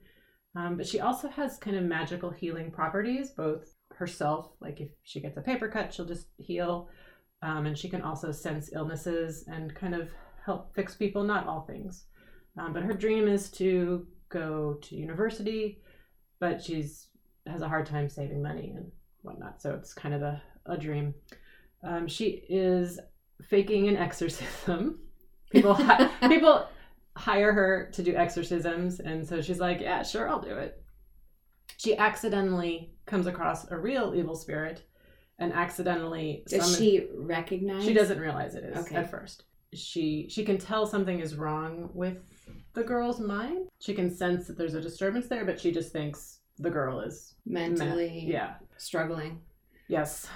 [0.56, 5.20] Um, but she also has kind of magical healing properties, both herself, like if she
[5.20, 6.90] gets a paper cut, she'll just heal.
[7.42, 10.10] Um, and she can also sense illnesses and kind of
[10.46, 12.06] help fix people, not all things.
[12.58, 15.82] Um, but her dream is to go to university,
[16.40, 17.08] but she's
[17.46, 19.62] has a hard time saving money and whatnot.
[19.62, 21.14] So it's kind of a, a dream.
[21.84, 23.00] Um, she is
[23.50, 25.00] faking an exorcism.
[25.52, 26.68] People, hi- people
[27.16, 30.82] hire her to do exorcisms, and so she's like, "Yeah, sure, I'll do it."
[31.78, 34.84] She accidentally comes across a real evil spirit,
[35.40, 37.84] and accidentally Does she recognize?
[37.84, 38.96] she doesn't realize it is Okay.
[38.96, 39.44] at first.
[39.74, 42.18] She she can tell something is wrong with
[42.74, 43.68] the girl's mind.
[43.80, 47.34] She can sense that there's a disturbance there, but she just thinks the girl is
[47.46, 49.42] mentally yeah struggling.
[49.88, 50.28] yes,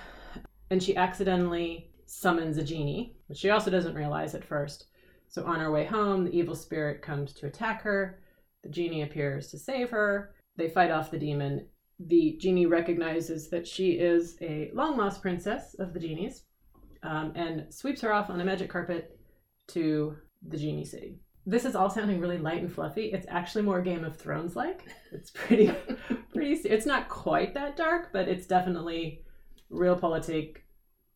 [0.71, 4.87] and she accidentally summons a genie, which she also doesn't realize at first.
[5.27, 8.19] So on her way home, the evil spirit comes to attack her.
[8.63, 10.33] The genie appears to save her.
[10.55, 11.67] They fight off the demon.
[11.99, 16.43] The genie recognizes that she is a long lost princess of the genies
[17.03, 19.19] um, and sweeps her off on a magic carpet
[19.67, 20.15] to
[20.47, 21.19] the genie city.
[21.49, 23.05] This is all sounding really light and fluffy.
[23.13, 24.83] It's actually more Game of Thrones like.
[25.13, 25.71] It's pretty,
[26.33, 26.51] pretty.
[26.53, 29.23] It's not quite that dark, but it's definitely
[29.71, 30.57] realpolitik.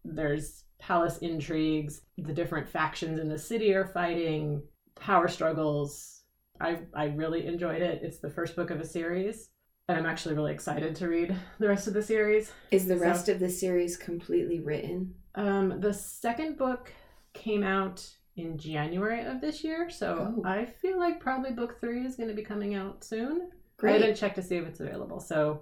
[0.05, 2.01] There's palace intrigues.
[2.17, 4.63] The different factions in the city are fighting.
[4.95, 6.21] Power struggles.
[6.61, 8.01] I I really enjoyed it.
[8.01, 9.49] It's the first book of a series,
[9.89, 12.51] and I'm actually really excited to read the rest of the series.
[12.71, 15.13] Is the So- rest of the series completely written?
[15.36, 16.93] Um, the second book
[17.34, 18.07] came out
[18.41, 20.43] in January of this year, so Oh.
[20.45, 23.49] I feel like probably book three is going to be coming out soon.
[23.77, 23.95] Great.
[23.95, 25.61] I haven't checked to see if it's available, so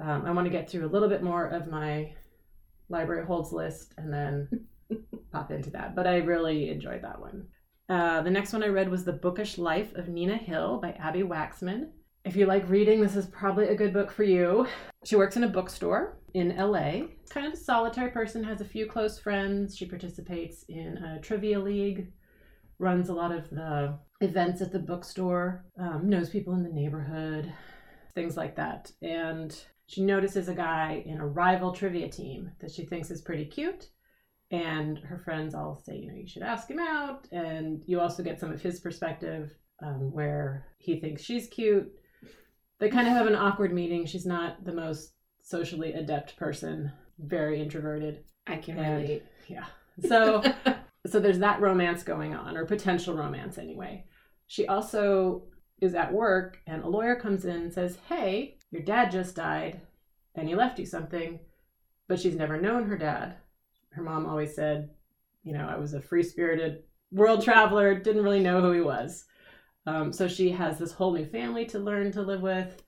[0.00, 2.12] um, I want to get through a little bit more of my
[2.88, 4.48] library holds list and then
[5.32, 5.94] pop into that.
[5.94, 7.46] But I really enjoyed that one.
[7.88, 11.22] Uh, the next one I read was The Bookish Life of Nina Hill by Abbi
[11.22, 11.90] Waxman.
[12.24, 14.66] If you like reading, this is probably a good book for you.
[15.04, 17.06] She works in a bookstore in LA.
[17.30, 19.76] Kind of a solitary person, has a few close friends.
[19.76, 22.12] She participates in a trivia league,
[22.78, 27.52] runs a lot of the events at the bookstore, um, knows people in the neighborhood,
[28.14, 28.90] things like that.
[29.02, 29.56] And
[29.86, 33.88] she notices a guy in a rival trivia team that she thinks is pretty cute.
[34.50, 37.26] And her friends all say, you know, you should ask him out.
[37.32, 39.50] And you also get some of his perspective
[39.82, 41.90] um, where he thinks she's cute.
[42.78, 44.06] They kind of have an awkward meeting.
[44.06, 45.12] She's not the most
[45.42, 48.24] socially adept person, very introverted.
[48.46, 49.22] I can And- relate.
[49.48, 49.66] Yeah.
[50.08, 50.42] So
[51.06, 54.04] so there's that romance going on or potential romance anyway
[54.46, 55.42] she also
[55.80, 59.80] is at work and a lawyer comes in and says hey your dad just died
[60.36, 61.40] and he left you something
[62.08, 63.34] but she's never known her dad
[63.90, 64.90] her mom always said
[65.42, 69.24] you know i was a free-spirited world traveler didn't really know who he was
[69.86, 72.80] um, so she has this whole new family to learn to live with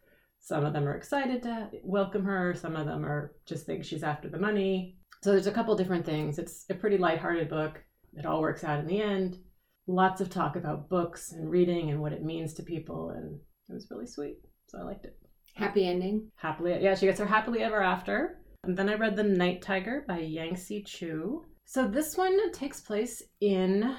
[0.45, 4.03] some of them are excited to welcome her some of them are just think she's
[4.05, 7.82] after the money so there's a couple different things it's a pretty lighthearted book
[8.16, 9.38] it all works out in the end.
[9.86, 13.38] Lots of talk about books and reading and what it means to people, and
[13.68, 14.38] it was really sweet.
[14.68, 15.18] So I liked it.
[15.55, 16.30] Happy ending.
[16.36, 18.40] Happily, yeah, she gets her happily ever after.
[18.64, 21.45] And then I read The Night Tiger by Yangsze Choo.
[21.66, 23.95] So this one takes place in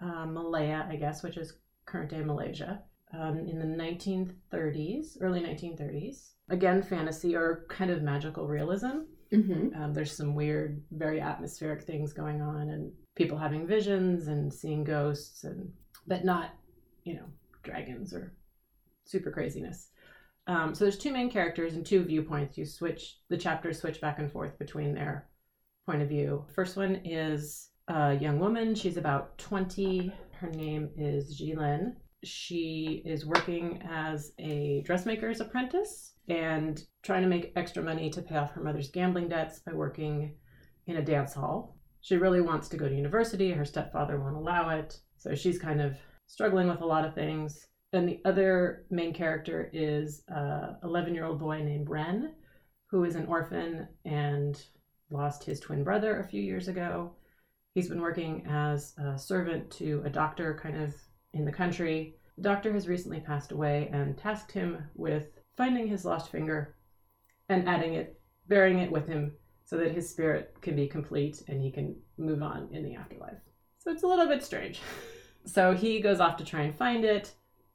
[0.00, 2.82] uh, Malaya, I guess, which is current day Malaysia.
[3.12, 6.32] Um, in the 1930s, early 1930s.
[6.50, 9.00] Again, fantasy or kind of magical realism.
[9.32, 9.80] Mm-hmm.
[9.80, 14.84] Um, there's some weird, very atmospheric things going on, and people having visions and seeing
[14.84, 15.70] ghosts, and
[16.06, 16.50] but not,
[17.04, 17.26] you know,
[17.62, 18.34] dragons or
[19.04, 19.88] super craziness.
[20.46, 22.56] Um, so there's two main characters and two viewpoints.
[22.56, 25.28] You switch the chapters switch back and forth between their
[25.84, 26.44] point of view.
[26.54, 28.74] First one is a young woman.
[28.74, 30.12] She's about 20.
[30.32, 31.96] Her name is Ji Lin.
[32.24, 38.36] She is working as a dressmaker's apprentice and trying to make extra money to pay
[38.36, 40.34] off her mother's gambling debts by working
[40.86, 41.76] in a dance hall.
[42.00, 43.50] She really wants to go to university.
[43.52, 45.00] Her stepfather won't allow it.
[45.16, 45.96] So she's kind of
[46.26, 47.66] struggling with a lot of things.
[47.92, 52.34] And the other main character is a 11 year old boy named Ren,
[52.90, 54.62] who is an orphan and
[55.10, 57.12] lost his twin brother a few years ago.
[57.74, 60.94] He's been working as a servant to a doctor kind of
[61.34, 62.14] in the country.
[62.36, 65.26] The doctor has recently passed away and tasked him with
[65.56, 66.76] finding his lost finger
[67.48, 69.32] and adding it, burying it with him
[69.64, 73.38] so that his spirit can be complete and he can move on in the afterlife.
[73.78, 74.80] So it's a little bit strange.
[75.46, 77.32] So he goes off to try and find it.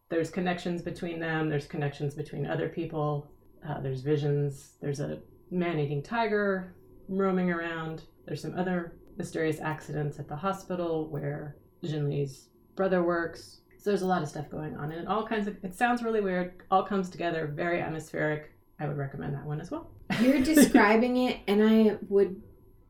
[0.09, 3.31] There's connections between them, there's connections between other people,
[3.67, 6.75] uh, there's visions, there's a man eating tiger
[7.09, 13.59] roaming around, there's some other mysterious accidents at the hospital where Ji Lin's brother works.
[13.77, 15.57] So there's a lot of stuff going on, and it all kinds of.
[15.63, 16.53] It sounds really weird.
[16.71, 18.51] All comes together, very atmospheric.
[18.79, 19.89] I would recommend that one as well.
[20.21, 22.41] You're describing it, and I would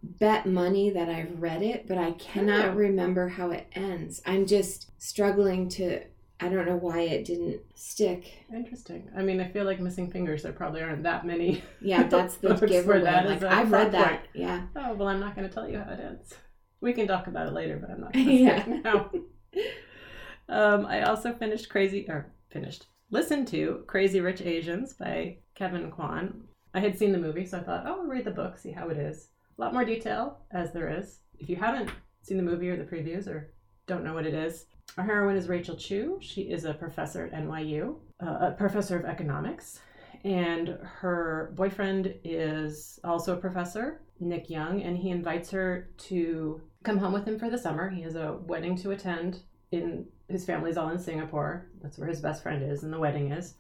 [0.04, 2.74] bet money that I've read it, but I cannot Oh.
[2.74, 4.22] remember how it ends.
[4.26, 6.02] I'm just struggling to.
[6.40, 8.34] I don't know why it didn't stick.
[8.54, 9.10] Interesting.
[9.16, 10.44] I mean, I feel like missing fingers.
[10.44, 11.64] There probably aren't that many.
[11.82, 13.02] Yeah, that's the giveaway.
[13.02, 14.08] that Like I've read that.
[14.10, 14.22] point.
[14.34, 14.64] Yeah.
[14.76, 16.34] Oh well, I'm not going to tell you how it ends.
[16.82, 18.64] We can talk about it later, but I'm not Yeah.
[18.84, 19.10] now.
[20.50, 26.44] Um, I also finished Crazy or finished listened to Crazy Rich Asians by Kevin Kwan.
[26.74, 28.90] I had seen the movie, so I thought, oh, I'll read the book, see how
[28.90, 29.30] it is.
[29.58, 31.20] A lot more detail as there is.
[31.38, 31.92] If you haven't
[32.24, 33.54] seen the movie or the previews or
[33.86, 34.66] don't know what it is,
[34.98, 36.18] our heroine is Rachel Chu.
[36.22, 39.80] She is a professor at NYU, uh, a professor of economics,
[40.24, 46.98] and her boyfriend is also a professor, Nick Young, and he invites her to come
[46.98, 47.90] home with him for the summer.
[47.90, 49.40] He has a wedding to attend
[49.72, 51.68] in his family's all in Singapore.
[51.82, 53.56] That's where his best friend is, and the wedding is.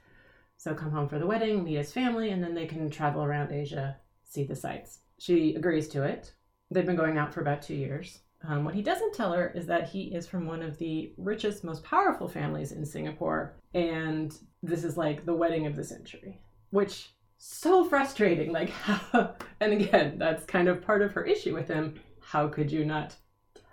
[0.58, 3.52] So come home for the wedding, meet his family, and then they can travel around
[3.52, 5.00] Asia, see the sights.
[5.20, 6.34] She agrees to it.
[6.72, 8.20] They've been going out for about two years.
[8.48, 11.64] Um, what he doesn't tell her is that he is from one of the richest,
[11.64, 17.10] most powerful families in Singapore, and this is like the wedding of the century, which
[17.38, 18.52] so frustrating.
[18.52, 18.72] Like,
[19.60, 22.00] and again, that's kind of part of her issue with him.
[22.34, 23.16] How could you not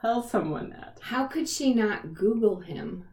[0.02, 0.98] tell someone that?
[1.00, 3.06] How could she not Google him?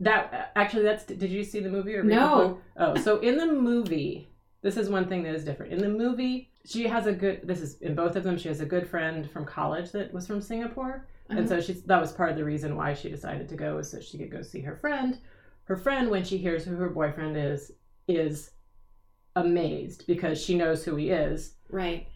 [0.00, 1.04] That actually, that's.
[1.04, 2.36] Did you see the movie or read the No.
[2.48, 2.62] book?
[2.76, 4.28] Oh, so in the movie,
[4.62, 5.72] this is one thing that is different.
[5.72, 7.42] In the movie, she has a good.
[7.44, 8.36] This is in both of them.
[8.36, 11.48] She has a good friend from college that was from Singapore, and Uh-huh.
[11.48, 14.00] so she's that was part of the reason why she decided to go, is so
[14.00, 15.20] she could go see her friend.
[15.66, 17.70] Her friend, when she hears who her boyfriend is,
[18.08, 18.50] is
[19.36, 21.54] amazed because she knows who he is.
[21.70, 22.08] Right.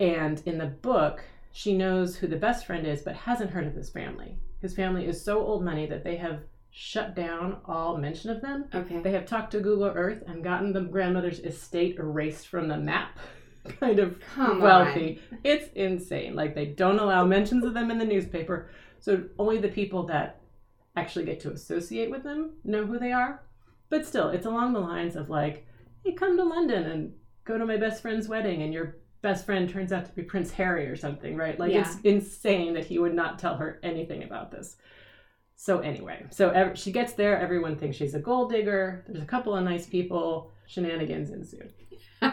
[0.00, 1.22] And in the book,
[1.52, 4.38] she knows who the best friend is, but hasn't heard of his family.
[4.60, 6.40] His family is so old money that they have
[6.70, 8.64] shut down all mention of them.
[8.74, 9.00] Okay.
[9.00, 13.18] They have talked to Google Earth and gotten the grandmother's estate erased from the map.
[13.80, 15.20] kind of Come wealthy.
[15.44, 16.34] It's insane.
[16.34, 18.70] Like they don't allow mentions of them in the newspaper.
[18.98, 20.40] So only the people that
[20.96, 23.42] actually get to associate with them know who they are.
[23.88, 25.66] But still, it's along the lines of like,
[26.04, 27.12] hey, come to London and
[27.44, 30.50] go to my best friend's wedding and your best friend turns out to be Prince
[30.52, 31.58] Harry or something, right?
[31.58, 34.76] Like it's insane that he would not tell her anything about this.
[35.56, 37.38] So anyway, so ev- she gets there.
[37.38, 39.04] Everyone thinks she's a gold digger.
[39.06, 40.52] There's a couple of nice people.
[40.66, 41.68] Shenanigans ensue.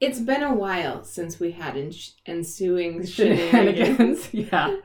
[0.00, 4.28] it's been a while since we had ens- ensuing shenanigans.
[4.28, 4.34] shenanigans.
[4.52, 4.76] yeah.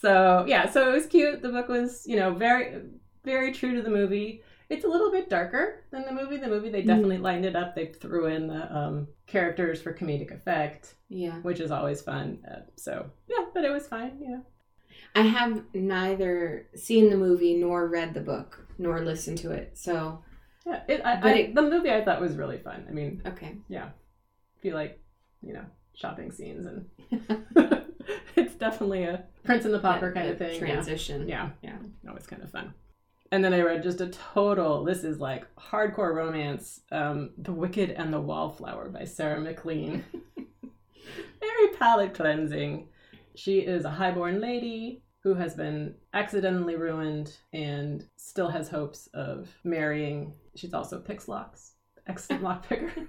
[0.00, 1.40] So yeah, so it was cute.
[1.40, 2.82] The book was, you know, very
[3.24, 4.42] very true to the movie.
[4.70, 6.36] It's a little bit darker than the movie.
[6.36, 7.74] The movie they definitely lined it up.
[7.74, 11.36] They threw in the um, characters for comedic effect, Yeah.
[11.40, 12.38] which is always fun.
[12.50, 14.18] Uh, so yeah, but it was fine.
[14.22, 14.38] Yeah.
[15.16, 19.76] I have neither seen the movie nor read the book nor listened to it.
[19.76, 20.22] So,
[20.64, 22.86] Yeah, it, I, I, it- the movie I thought was really fun.
[22.88, 23.56] I mean, okay.
[23.68, 23.88] Yeah,
[24.56, 25.00] if you like,
[25.42, 25.64] you know,
[25.94, 26.86] shopping scenes and
[28.36, 30.52] it's definitely a Prince and the Pauper kind of thing.
[30.54, 30.58] yeah.
[30.60, 31.28] Transition.
[31.28, 31.50] Yeah.
[31.62, 31.76] Yeah.
[32.08, 32.72] Always kind of fun.
[33.32, 37.90] And then I read just a total, this is like hardcore romance, um, The Wicked
[37.90, 40.04] and the Wallflower by Sarah MacLean.
[41.40, 42.88] Very palate cleansing.
[43.36, 49.48] She is a highborn lady who has been accidentally ruined and still has hopes of
[49.62, 50.32] marrying.
[50.56, 51.74] She's also picks locks,
[52.08, 53.06] excellent lockpicker.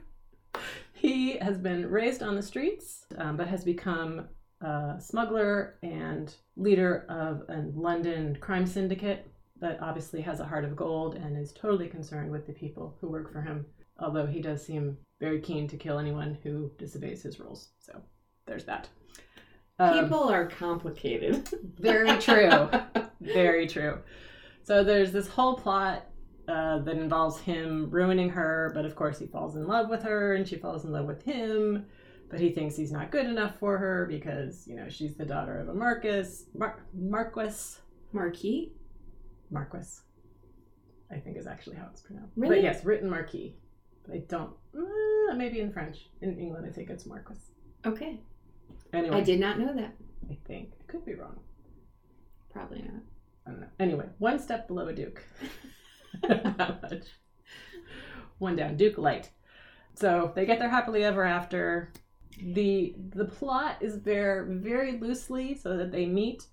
[0.94, 4.28] he has been raised on the streets, um, but has become
[4.62, 9.28] a smuggler and leader of a London crime syndicate
[9.62, 13.10] that obviously has a heart of gold and is totally concerned with the people who
[13.10, 13.66] work for him,
[14.00, 17.70] although he does seem very keen to kill anyone who disobeys his rules.
[17.80, 18.02] So
[18.48, 18.90] there's that.
[19.80, 21.48] Um, People are complicated.
[21.80, 22.70] very true.
[23.22, 24.00] very true.
[24.64, 26.08] So there's this whole plot
[26.48, 30.34] uh, that involves him ruining her, but of course he falls in love with her
[30.34, 31.86] and she falls in love with him.
[32.30, 35.60] But he thinks he's not good enough for her because, you know, she's the daughter
[35.60, 37.78] of a Marcus, Mar- Marquis.
[38.14, 38.74] Marquis?
[39.52, 40.00] Marquis,
[41.12, 42.34] I think is actually how it's pronounced.
[42.36, 42.56] Really?
[42.56, 43.56] But yes, written Marquis.
[44.06, 46.10] But I don't, uh, maybe in French.
[46.22, 47.36] In England, I think it's Marquis.
[47.86, 48.20] Okay.
[48.94, 49.94] Anyway, I did not know that.
[50.30, 50.72] I think.
[50.80, 51.40] I could be wrong.
[52.52, 53.02] Probably not.
[53.46, 53.68] I don't know.
[53.80, 55.24] Anyway, one step below a Duke.
[56.28, 57.04] Not much.
[58.40, 59.30] One down, Duke Light.
[59.96, 61.92] So they get their happily ever after.
[62.42, 66.48] The the plot is there very loosely so that they meet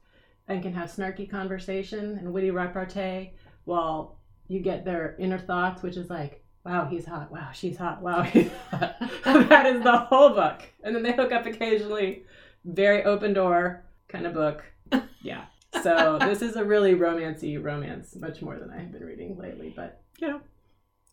[0.49, 3.33] and can have snarky conversation and witty repartee
[3.65, 4.19] while
[4.49, 8.23] you get their inner thoughts, which is like, wow, he's hot, wow, she's hot, wow,
[8.23, 8.97] he's hot.
[9.25, 10.63] that is the whole book.
[10.83, 12.25] And then they hook up occasionally.
[12.65, 14.65] Very open door kind of book.
[15.23, 15.45] Yeah.
[15.83, 19.73] So this is a really romancy romance, much more than I have been reading lately.
[19.77, 20.41] But you know,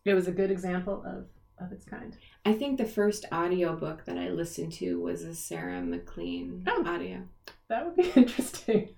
[0.06, 1.26] it was a good example of
[1.64, 2.16] of its kind.
[2.46, 6.84] I think the first audiobook that I listened to was a Sarah MacLean Oh.
[6.86, 7.24] audio.
[7.68, 8.90] That would be interesting.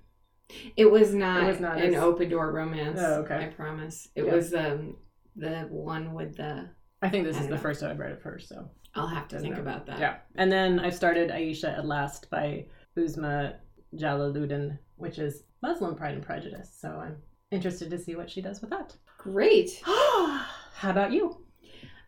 [0.76, 3.00] It was not, It was not an as- open door romance.
[3.02, 3.46] Oh, okay.
[3.46, 4.08] I promise.
[4.16, 4.34] It Yeah.
[4.36, 4.98] was um
[5.36, 6.70] the one with the
[7.02, 7.62] I think this I is the know.
[7.62, 8.48] first I've read of hers.
[8.48, 9.62] So I'll have to think know.
[9.62, 10.00] about that.
[10.00, 10.18] yeah.
[10.36, 12.66] And then I've started Ayesha at Last by
[12.98, 13.56] Uzma
[13.96, 16.76] Jalaluddin, which is Muslim Pride and Prejudice.
[16.80, 17.18] So I'm
[17.52, 18.96] interested to see what she does with that.
[19.18, 19.82] Great.
[19.86, 21.44] How about you?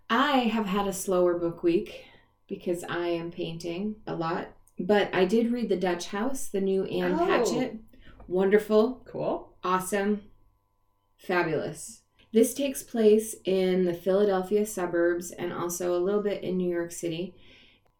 [0.09, 2.05] I have had a slower book week
[2.47, 4.47] because I am painting a lot.
[4.79, 7.25] But I did read The Dutch House, the new Ann Oh.
[7.25, 7.77] Patchett.
[8.29, 9.55] Wonderful, Cool.
[9.63, 10.21] awesome,
[11.17, 12.03] fabulous.
[12.31, 16.91] This takes place in the Philadelphia suburbs and also a little bit in New York
[16.91, 17.33] City.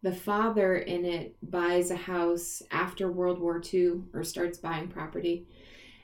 [0.04, 5.48] The father in it buys a house after World War II or starts buying property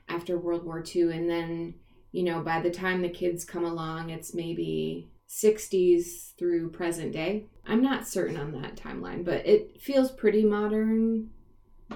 [0.09, 1.12] after World War II.
[1.12, 1.74] And then,
[2.11, 7.47] you know, by the time the kids come along, it's maybe 60s through present day.
[7.64, 11.31] I'm not certain on that timeline, but it feels pretty modern,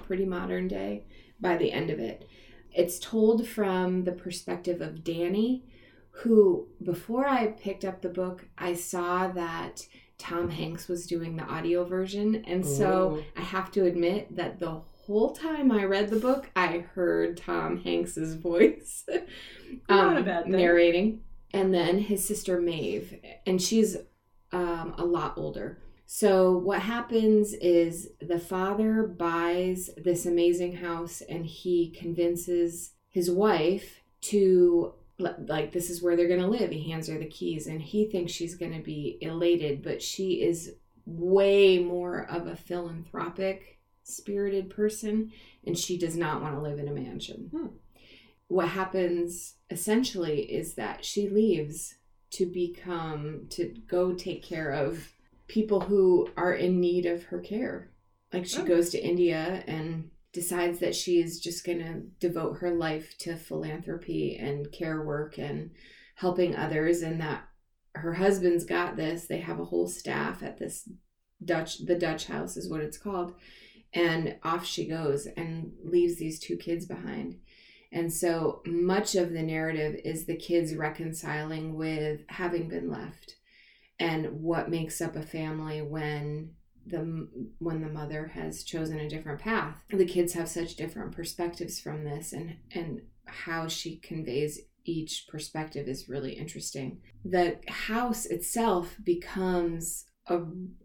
[0.06, 1.06] pretty modern day
[1.40, 2.28] by the end of it.
[2.72, 5.64] It's told from the perspective of Danny,
[6.10, 9.86] who, before I picked up the book, I saw that
[10.18, 12.44] Tom Hanks was doing the audio version.
[12.46, 13.24] And so Ooh.
[13.36, 17.78] I have to admit that the whole time I read the book, I heard Tom
[17.78, 19.04] Hanks's voice
[19.88, 20.52] Not a bad thing.
[20.52, 21.20] narrating.
[21.52, 23.96] And then his sister Maeve, and she's
[24.52, 25.78] um, a lot older.
[26.12, 34.00] So what happens is the father buys this amazing house, and he convinces his wife
[34.22, 36.72] to like this is where they're going to live.
[36.72, 40.42] He hands her the keys, and he thinks she's going to be elated, but she
[40.42, 40.74] is
[41.06, 45.30] way more of a philanthropic spirited person,
[45.64, 47.50] and she does not want to live in a mansion.
[47.52, 47.66] Hmm.
[48.48, 51.94] What happens essentially is that she leaves
[52.30, 55.12] to become to go take care of
[55.50, 57.90] people who are in need of her care.
[58.32, 58.64] Like she Oh.
[58.64, 63.34] goes to India and decides that she is just going to devote her life to
[63.34, 65.72] philanthropy and care work and
[66.14, 67.48] helping others and that
[67.96, 69.26] her husband's got this.
[69.26, 70.88] They have a whole staff at this
[71.44, 73.34] Dutch the Dutch house is what it's called.
[73.92, 77.40] And off she goes and leaves these two kids behind.
[77.90, 83.34] And so much of the narrative is the kids reconciling with having been left
[84.00, 86.50] and what makes up a family when
[86.86, 87.28] the
[87.58, 89.76] when the mother has chosen a different path.
[89.90, 95.86] The kids have such different perspectives from this and and how she conveys each perspective
[95.86, 97.00] is really interesting.
[97.24, 100.40] The house itself becomes a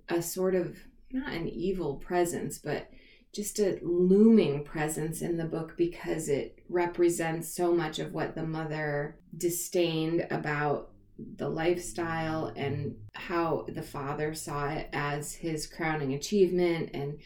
[0.10, 0.78] a sort of
[1.12, 2.90] not an evil presence, but
[3.34, 8.46] just a looming presence in the book because it represents so much of what the
[8.46, 16.92] mother disdained about the lifestyle and how the father saw it as his crowning achievement.
[16.94, 17.20] And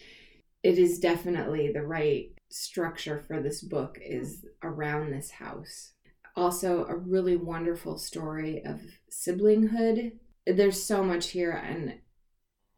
[0.64, 5.94] it is definitely the right structure for this book is around this house.
[6.36, 8.80] Also a really wonderful story of
[9.12, 10.14] siblinghood.
[10.46, 11.96] There's so much here and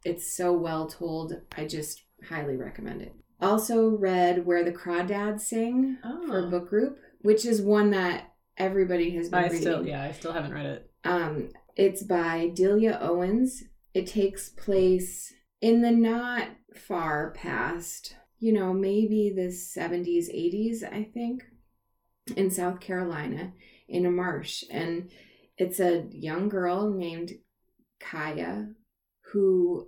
[0.04, 1.34] it's so well told.
[1.58, 3.14] I just highly recommend it.
[3.40, 6.50] Also read Where the Crawdads Sing Oh, for ah.
[6.50, 9.62] book group, which is one that everybody has been I reading.
[9.62, 10.91] still, yeah, I still haven't read it.
[11.04, 13.64] Um, it's by Delia Owens.
[13.94, 21.04] It takes place in the not far past, you know, maybe the 70s, 80s, I
[21.14, 21.44] think,
[22.36, 23.54] in South Carolina
[23.88, 24.64] in a marsh.
[24.72, 25.12] And
[25.58, 27.34] it's a young girl named
[28.02, 28.74] Kya
[29.32, 29.88] who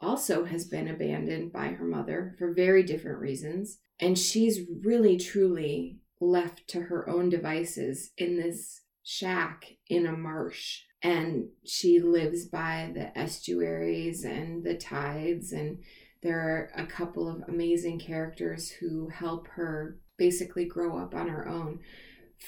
[0.00, 3.78] also has been abandoned by her mother for very different reasons.
[4.00, 10.80] And she's really, truly left to her own devices in this shack in a marsh.
[11.02, 15.52] And she lives by the estuaries and the tides.
[15.52, 15.78] And
[16.22, 21.48] there are a couple of amazing characters who help her basically grow up on her
[21.48, 21.80] own.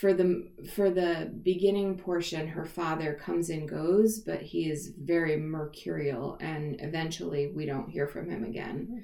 [0.00, 5.36] For the for the beginning portion, her father comes and goes, but he is very
[5.36, 8.88] mercurial, and eventually we don't hear from him again.
[8.90, 8.98] Hmm.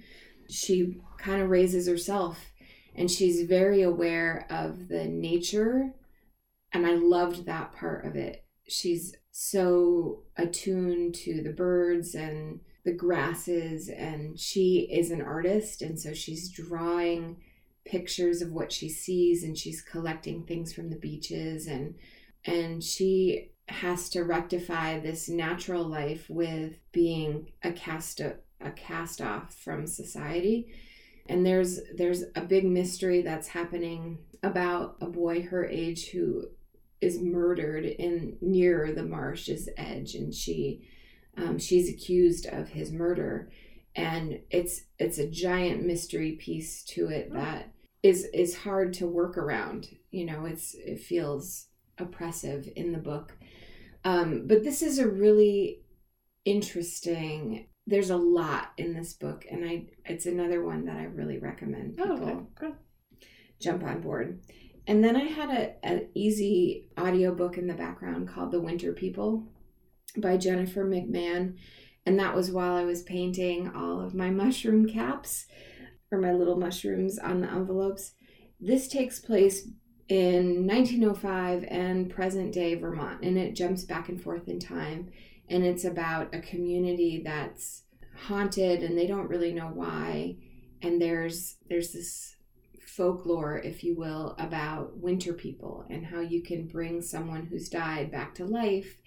[0.48, 2.38] She kind of raises herself,
[2.96, 5.94] and she's very aware of the nature,
[6.72, 8.44] and I loved that part of it.
[8.68, 15.98] She's so attuned to the birds and the grasses, and she is an artist, and
[15.98, 17.36] so she's drawing
[17.84, 21.94] pictures of what she sees and she's collecting things from the beaches and
[22.44, 28.36] and she has to rectify this natural life with being a cast a
[28.76, 30.68] cast off from society
[31.26, 36.44] and there's there's a big mystery that's happening about a boy her age who
[37.00, 40.86] is murdered in near the marsh's edge and she
[41.36, 43.50] um, she's accused of his murder.
[43.96, 47.72] And it's it's a giant mystery piece to it that
[48.02, 49.88] is is hard to work around.
[50.10, 51.66] You know it's it feels
[51.98, 53.36] oppressive in the book.
[54.04, 55.82] Um, but this is a really
[56.44, 61.38] interesting there's a lot in this book and i it's another one that i really
[61.38, 62.74] recommend people Oh, okay,
[63.60, 64.40] jump on board
[64.90, 69.46] and then i had a, an easy audiobook in the background called the winter people
[70.16, 71.56] by jennifer mcmahon.
[72.06, 75.46] And that was while i was painting all of my mushroom caps
[76.10, 78.14] or my little mushrooms on the envelopes.
[78.60, 79.68] This takes place
[80.08, 85.10] in 1905 and present day vermont and it jumps back and forth in time.
[85.48, 87.84] And it's about a community that's
[88.26, 90.36] haunted and they don't really know why.
[90.82, 92.36] And there's there's this
[93.04, 98.10] folklore if you will about winter people and how you can bring someone who's died
[98.12, 98.98] back to life.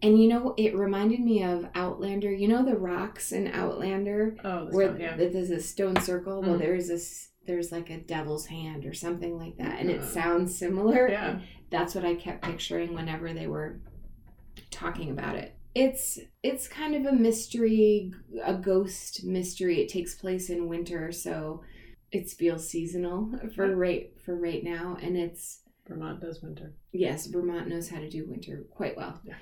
[0.00, 2.32] And you know it reminded me of outlander.
[2.32, 4.36] You know the rocks in outlander?
[4.42, 5.16] Oh, where one, yeah.
[5.18, 6.40] there's a stone circle?
[6.40, 6.60] Well Mhm.
[6.60, 10.56] there's this there's like a devil's hand or something like that and it Uh, sounds
[10.58, 11.08] similar.
[11.10, 11.30] Yeah.
[11.32, 13.80] and that's what i kept picturing whenever they were
[14.70, 15.54] talking about it.
[15.74, 18.12] It's it's kind of a mystery
[18.42, 19.82] a ghost mystery.
[19.82, 21.60] It takes place in winter so
[22.12, 26.74] it feels seasonal for right for right now and it's Vermont does winter.
[26.92, 29.34] yes vermont knows how to do winter quite well Yeah.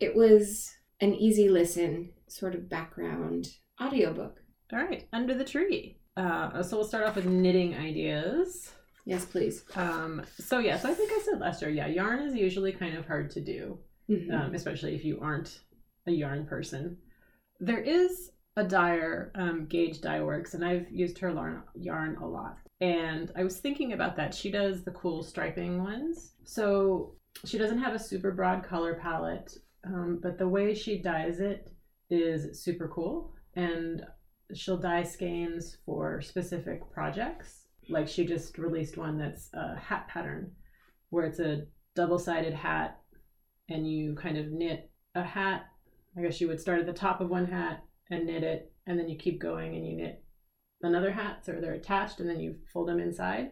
[0.00, 3.48] it was an easy listen sort of background
[3.82, 4.40] audiobook
[4.72, 5.96] All right, under the tree.
[6.16, 8.70] Uh, so we'll start off with knitting ideas.
[9.06, 12.34] yes please Um, so yeah, so I think I said last year, yeah, yarn is
[12.34, 13.78] usually kind of hard to do,
[14.10, 14.30] Mhm.
[14.32, 15.60] um, especially if you aren't
[16.06, 16.98] a yarn person.
[17.60, 22.26] There is a dyer, um, Gauge Dye Works, and I've used her yarn, yarn a
[22.26, 22.58] lot.
[22.80, 24.34] And I was thinking about that.
[24.34, 26.34] She does the cool striping ones.
[26.44, 29.52] So she doesn't have a super broad color palette,
[29.84, 31.70] um, but the way she dyes it
[32.10, 33.34] is super cool.
[33.56, 34.04] And
[34.54, 37.66] she'll dye skeins for specific projects.
[37.88, 40.52] Like she just released one that's a hat pattern,
[41.08, 43.00] where it's a double sided hat,
[43.68, 45.64] and you kind of knit a hat.
[46.16, 48.98] I guess you would start at the top of one hat and knit it, and
[48.98, 50.24] then you keep going and you knit
[50.82, 53.50] another hat, so they're attached, and then you fold them inside.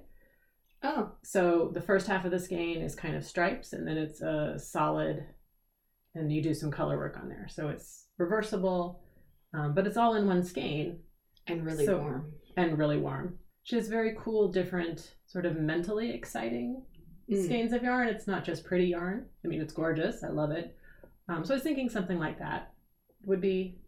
[0.82, 4.20] oh So the first half of the skein is kind of stripes, and then it's
[4.22, 5.24] a solid,
[6.14, 7.46] and you do some color work on there.
[7.48, 9.02] So it's reversible,
[9.54, 11.00] um, but it's all in one skein
[11.46, 13.38] and really So- warm and really warm.
[13.62, 16.84] She has very cool, different, sort of mentally exciting
[17.28, 17.44] Mm.
[17.44, 18.09] skeins of yarn.
[18.09, 19.28] It's not just pretty yarn.
[19.44, 20.24] I mean, it's gorgeous.
[20.24, 20.74] I love it.
[21.28, 22.72] Um, so I was thinking something like that
[23.24, 23.78] would be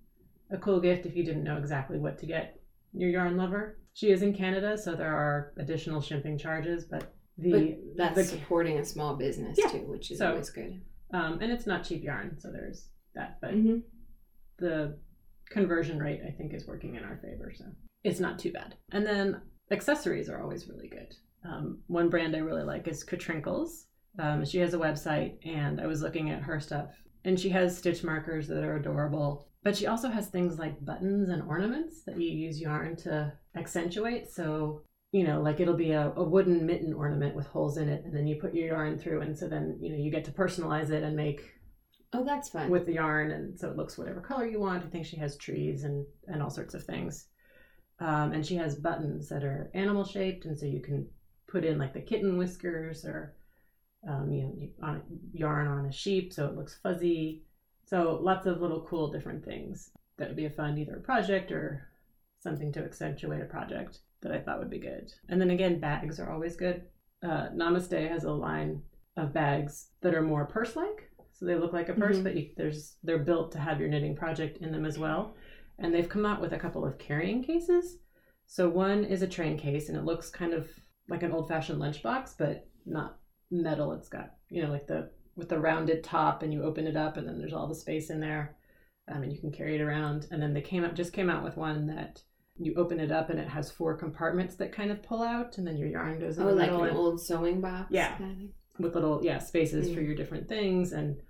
[0.50, 2.60] a cool gift if you didn't know exactly what to get
[2.92, 3.78] your yarn lover.
[3.92, 8.24] She is in Canada, so there are additional shipping charges, but the but that's the-
[8.24, 9.68] supporting a small business Yeah.
[9.70, 10.80] too which is So- always good
[11.12, 13.38] um, and it's not cheap yarn, so there's that.
[13.40, 13.82] But Mhm.
[14.58, 14.98] the
[15.48, 17.64] conversion rate I think is working in our favor, so
[18.04, 18.76] it's not too bad.
[18.92, 19.40] And then
[19.70, 21.14] accessories are always really good.
[21.44, 23.86] Um, one brand I really like is Katrinkles.
[24.18, 26.94] Um, she has a website, and I was looking at her stuff,
[27.24, 29.48] and she has stitch markers that are adorable.
[29.62, 34.30] But she also has things like buttons and ornaments that you use yarn to accentuate.
[34.30, 34.82] So,
[35.12, 38.16] you know, like it'll be a, a wooden mitten ornament with holes in it, and
[38.16, 40.90] then you put your yarn through, and so then, you know, you get to personalize
[40.90, 41.42] it and make
[42.12, 42.70] Oh, that's fun.
[42.70, 44.84] with the yarn, and so it looks whatever color you want.
[44.84, 47.26] I think she has trees and, and all sorts of things.
[48.00, 51.06] Um, and she has buttons that are animal shaped, and so you can
[51.48, 53.36] put in like the kitten whiskers or
[54.08, 55.02] um, you know, on
[55.32, 57.44] yarn on a sheep, so it looks fuzzy.
[57.90, 61.50] So lots of little cool different things that would be a fun either a project
[61.50, 61.88] or
[62.38, 65.12] something to accentuate a project that I thought would be good.
[65.28, 66.84] And then again, bags are always good.
[67.20, 68.80] Uh, Namaste has a line
[69.16, 72.22] of bags that are more purse-like, so they look like a purse, Mhm.
[72.22, 75.34] but you, there's they're built to have your knitting project in them as well.
[75.80, 77.98] And they've come out with a couple of carrying cases.
[78.46, 80.70] So one is a train case, and it looks kind of
[81.08, 83.18] like an old-fashioned lunchbox, but not
[83.50, 83.92] metal.
[83.94, 87.16] It's got you know like the with the rounded top, and you open it up,
[87.16, 88.56] and then there's all the space in there,
[89.08, 90.26] um, and you can carry it around.
[90.30, 92.22] And then they came out just came out with one that
[92.56, 95.66] you open it up, and it has four compartments that kind of pull out, and
[95.66, 97.88] then your yarn goes in oh, the like middle an and- old sewing box.
[97.90, 98.16] Yeah.
[98.16, 100.06] kind of with little yeah spaces for Mm.
[100.06, 101.20] your different things, and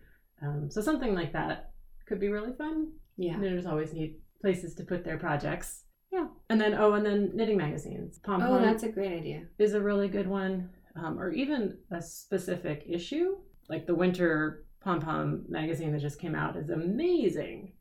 [0.42, 1.72] um, so something like that
[2.06, 2.92] could be really fun.
[3.16, 3.36] Yeah.
[3.36, 5.84] Knitters always need places to put their projects.
[6.12, 8.18] Yeah, and then oh, and then knitting magazines.
[8.18, 9.46] Pom-pom Oh, that's a great idea.
[9.58, 13.36] is a really good one, um, or even a specific issue,
[13.70, 17.72] like the winter Pom Pom magazine that just came out is amazing.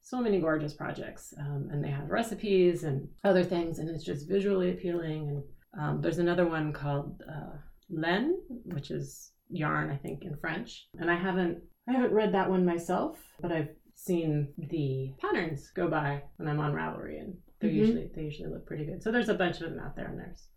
[0.00, 4.28] So many gorgeous projects, um, and they have recipes and other things, and it's just
[4.28, 5.28] visually appealing.
[5.28, 5.42] And
[5.80, 7.56] um, there's another one called uh,
[7.88, 8.34] Laine,
[8.64, 10.88] which is yarn, I think, in French.
[10.98, 15.88] And I haven't I haven't read that one myself, but I've seen the patterns go
[15.88, 17.74] by when I'm on Ravelry, and they Mhm.
[17.74, 19.02] usually they usually look pretty good.
[19.02, 20.48] So there's a bunch of them out there, and there's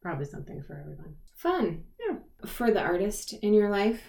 [0.00, 1.16] probably something for everyone.
[1.36, 1.84] Fun.
[2.08, 2.18] Yeah.
[2.46, 4.02] For the artist in your life,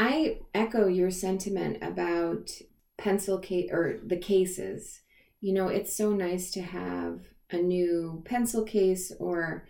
[0.00, 2.50] I echo your sentiment about
[2.96, 5.02] pencil case or the cases.
[5.42, 7.20] You know, it's so nice to have
[7.50, 9.66] a new pencil case or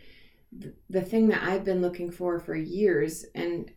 [0.61, 3.73] th- the thing that I've been looking for for years and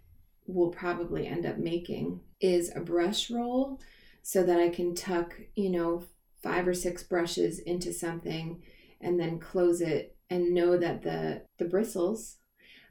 [0.45, 3.79] will probably end up making is a brush roll
[4.21, 6.03] so that I can tuck, you know,
[6.43, 8.61] five or six brushes into something
[9.01, 12.37] and then close it and know that the the bristles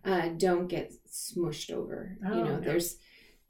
[0.04, 2.18] uh, don't get smushed over.
[2.26, 2.64] Oh, you know, yeah.
[2.64, 2.96] there's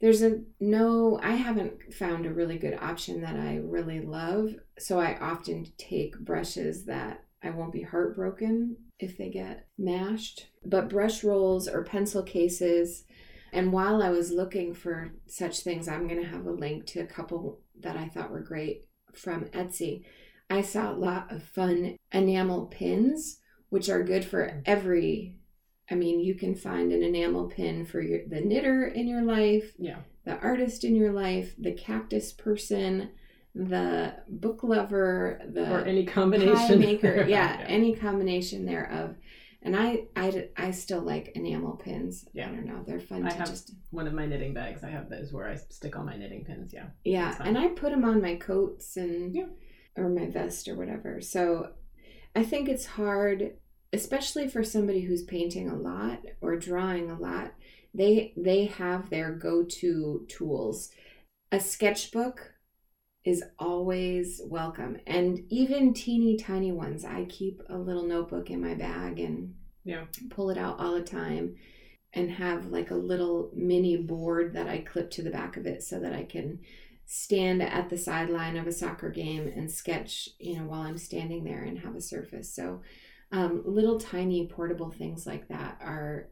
[0.03, 1.17] there's a no.
[1.23, 6.19] I haven't found a really good option that I really love, so I often take
[6.19, 10.47] brushes that I won't be heartbroken if they get mashed.
[10.65, 13.05] But brush rolls or pencil cases.
[13.53, 16.99] And while I was looking for such things, I'm going to have a link to
[16.99, 20.03] a couple that I thought were great from Etsy.
[20.49, 23.39] I saw a lot of fun enamel pins,
[23.69, 25.37] which are good for every.
[25.93, 29.73] I mean, you can find an enamel pin for your, the knitter in your life,
[29.77, 29.97] Yeah.
[30.25, 33.11] the artist in your life, the cactus person,
[33.53, 36.79] the book lover, the or any pie combination.
[36.79, 37.25] maker.
[37.29, 39.15] Yeah, any combination thereof.
[39.61, 42.25] And I, I, I still like enamel pins.
[42.33, 42.47] Yeah.
[42.49, 42.83] I don't know.
[42.85, 45.47] They're fun I to have- just One of my knitting bags, I have those where
[45.47, 46.73] I stick all my knitting pins.
[46.73, 46.87] Yeah.
[47.05, 49.45] Yeah, and I put them on my coats and Yeah.
[49.95, 51.21] or my vest or whatever.
[51.21, 51.69] So
[52.35, 53.53] I think it's hard,
[53.93, 57.53] especially for somebody who's painting a lot or drawing a lot.
[57.93, 60.89] They they have their go-to tools.
[61.51, 62.53] A sketchbook
[63.23, 67.05] is always welcome, and even teeny tiny ones.
[67.05, 70.05] I keep a little notebook in my bag and Yeah.
[70.29, 71.55] pull it out all the time
[72.13, 75.83] and have like a little mini board that I clip to the back of it
[75.83, 76.59] so that I can
[77.05, 81.43] stand at the sideline of a soccer game and sketch, you know, while I'm standing
[81.43, 82.53] there and have a surface.
[82.53, 82.81] So,
[83.33, 86.29] um, little tiny portable things like that are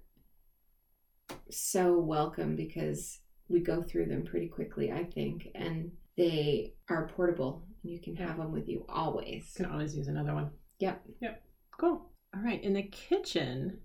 [1.49, 7.66] so welcome because we go through them pretty quickly, I think, and they are portable.
[7.84, 9.52] And you can have them with you always.
[9.56, 10.52] Can always use another one.
[10.80, 11.02] Yep.
[11.22, 11.43] Yep.
[11.80, 12.12] Cool.
[12.36, 12.64] All right.
[12.64, 13.80] In the kitchen.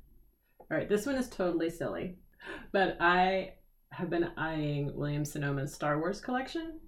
[0.60, 0.88] All right.
[0.88, 2.18] This one is totally silly,
[2.70, 3.54] but I
[3.92, 6.80] have been eyeing Williams Sonoma's Star Wars collection.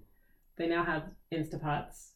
[0.57, 2.08] They now have Instapots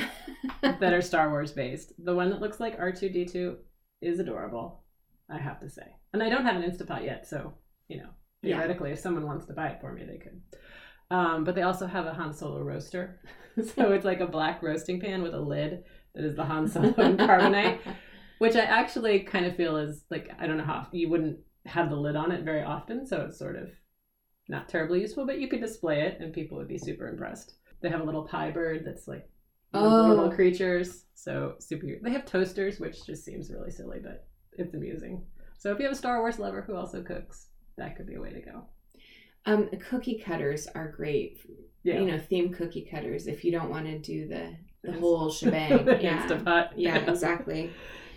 [0.62, 1.92] that are Star Wars based.
[2.04, 3.56] The one that looks like R2D2
[4.02, 4.82] is adorable,
[5.30, 5.96] I have to say.
[6.12, 7.54] And I don't have an Instapot yet, so,
[7.88, 8.08] you know,
[8.42, 8.56] Yeah.
[8.56, 10.40] theoretically, if someone wants to buy it for me, they could.
[11.10, 13.20] Um, but they also have a Han Solo roaster.
[13.76, 15.84] so it's like a black roasting pan with a lid
[16.14, 17.78] that is the Han Solo carbonite,
[18.38, 21.90] which I actually kind of feel is like, I don't know how you wouldn't have
[21.90, 23.06] the lid on it very often.
[23.06, 23.70] So it's sort of
[24.48, 27.54] not terribly useful, but you could display it and people would be super impressed.
[27.80, 29.28] They have a little pie bird that's like
[29.78, 30.08] Oh.
[30.08, 31.04] little creatures.
[31.14, 31.86] So super.
[32.02, 35.24] They have toasters, which just seems really silly, but it's amusing.
[35.58, 37.48] So if you have a Star Wars lover who also cooks,
[37.78, 38.64] that could be a way to go.
[39.46, 41.38] Um, cookie cutters are great
[41.84, 42.00] Yeah.
[42.00, 45.86] you know, theme cookie cutters if you don't want to do the the whole shebang.
[46.00, 46.26] yeah.
[46.28, 46.70] Instapot.
[46.76, 47.70] yeah, exactly.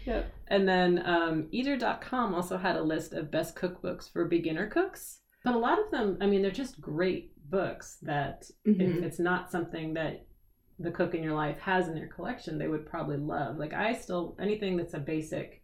[0.05, 0.32] Yep.
[0.47, 5.20] And then um, eater.com also had a list of best cookbooks for beginner cooks.
[5.43, 9.01] But a lot of them, I mean, they're just great books that Mhm.
[9.03, 10.26] it's not something that
[10.80, 13.57] the cook in your life has in their collection, they would probably love.
[13.57, 15.61] Like I still anything that's a basic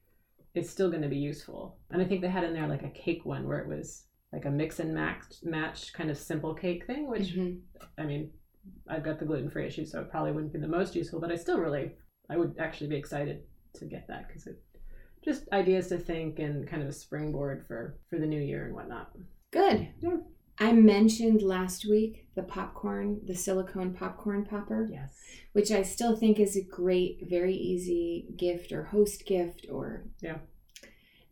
[0.54, 1.78] is still going to be useful.
[1.92, 4.46] And I think they had in there like a cake one where it was like
[4.46, 7.62] a mix and match match kind of simple cake thing, which Mhm.
[7.98, 8.32] I mean,
[8.88, 11.32] I've got the gluten free issue, so it probably wouldn't be the most useful, but
[11.32, 11.96] I still really,
[12.30, 13.44] I would actually be excited
[13.76, 14.62] to get that because it
[15.24, 18.74] just ideas to think and kind of a springboard for for the new year and
[18.76, 19.12] whatnot.
[19.52, 19.88] Good.
[20.00, 20.18] Yeah.
[20.58, 25.18] I mentioned last week the popcorn, the silicone popcorn popper, Yes.
[25.54, 30.40] which I still think is a great, very easy gift or host gift or Yeah.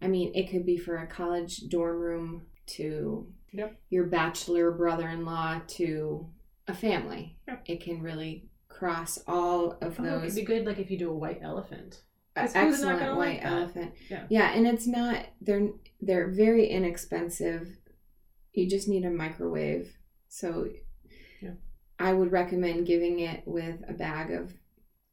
[0.01, 3.79] I mean, it could be for a college dorm room to Yep.
[3.89, 6.27] your bachelor brother-in-law to
[6.67, 7.37] a family.
[7.47, 7.63] Yep.
[7.67, 10.97] It can really cross all of Oh, it those could be good, like if you
[10.97, 12.03] do a white elephant.
[12.35, 13.93] Excellent white like elephant.
[14.09, 14.51] Yeah.
[14.53, 15.69] and it's not they're
[16.01, 17.77] they're very inexpensive.
[18.53, 19.97] You just need a microwave.
[20.29, 20.67] So
[21.41, 21.55] Yeah.
[21.99, 24.53] I would recommend giving it with a bag of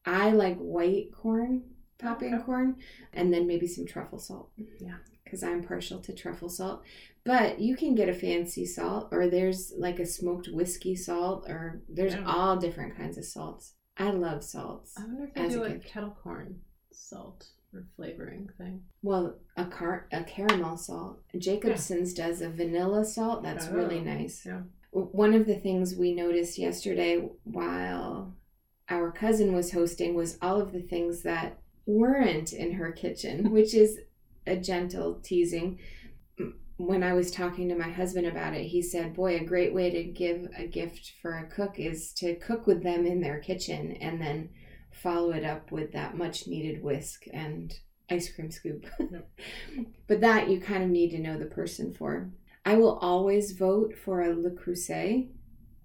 [0.05, 2.43] I like white corn, popping Okay.
[2.45, 2.77] corn,
[3.13, 4.51] and then maybe some truffle salt.
[4.79, 4.99] Yeah.
[5.27, 6.83] Cuz I'm partial to truffle salt.
[7.25, 11.83] But you can get a fancy salt or there's like a smoked whiskey salt or
[11.89, 12.25] there's Yeah.
[12.27, 13.75] all different kinds of salts.
[13.97, 14.97] I love salts.
[14.99, 18.83] I wonder if they do a kettle corn salt or flavoring thing.
[19.03, 21.21] Well, a car a caramel salt.
[21.39, 23.43] Jacobsen's does a vanilla salt.
[23.43, 24.45] That's oh, really Oh, nice.
[24.45, 24.63] yeah.
[24.93, 28.35] One of the things we noticed yesterday while
[28.89, 33.75] our cousin was hosting was all of the things that weren't in her kitchen, which
[33.75, 33.99] is
[34.47, 35.79] a gentle teasing.
[36.77, 39.91] When I was talking to my husband about it, he said, Boy, a great way
[39.91, 43.93] to give a gift for a cook is to cook with them in their kitchen
[44.01, 44.49] and then
[45.03, 47.79] follow it up with that much needed whisk and
[48.11, 48.87] ice cream scoop.
[50.07, 52.31] but that you kind of need to know the person for.
[52.65, 55.29] I will always vote for a Le Creuset,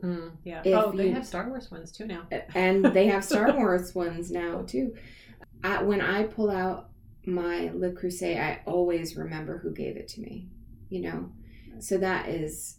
[0.04, 0.62] Mm, yeah.
[0.64, 2.28] If oh, they you- have Star Wars ones too now.
[2.54, 4.94] and they have Star Wars ones now too.
[5.64, 6.90] I, when I pull out
[7.26, 10.50] my Le Creuset, I always remember who gave it to me.
[10.90, 11.32] You know,
[11.80, 12.78] so that is,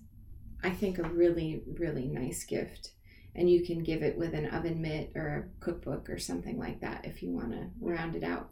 [0.63, 2.93] I think, a really really nice gift.
[3.37, 6.81] And you can give it with an oven mitt or a cookbook or something like
[6.81, 8.51] that if you want to round it out.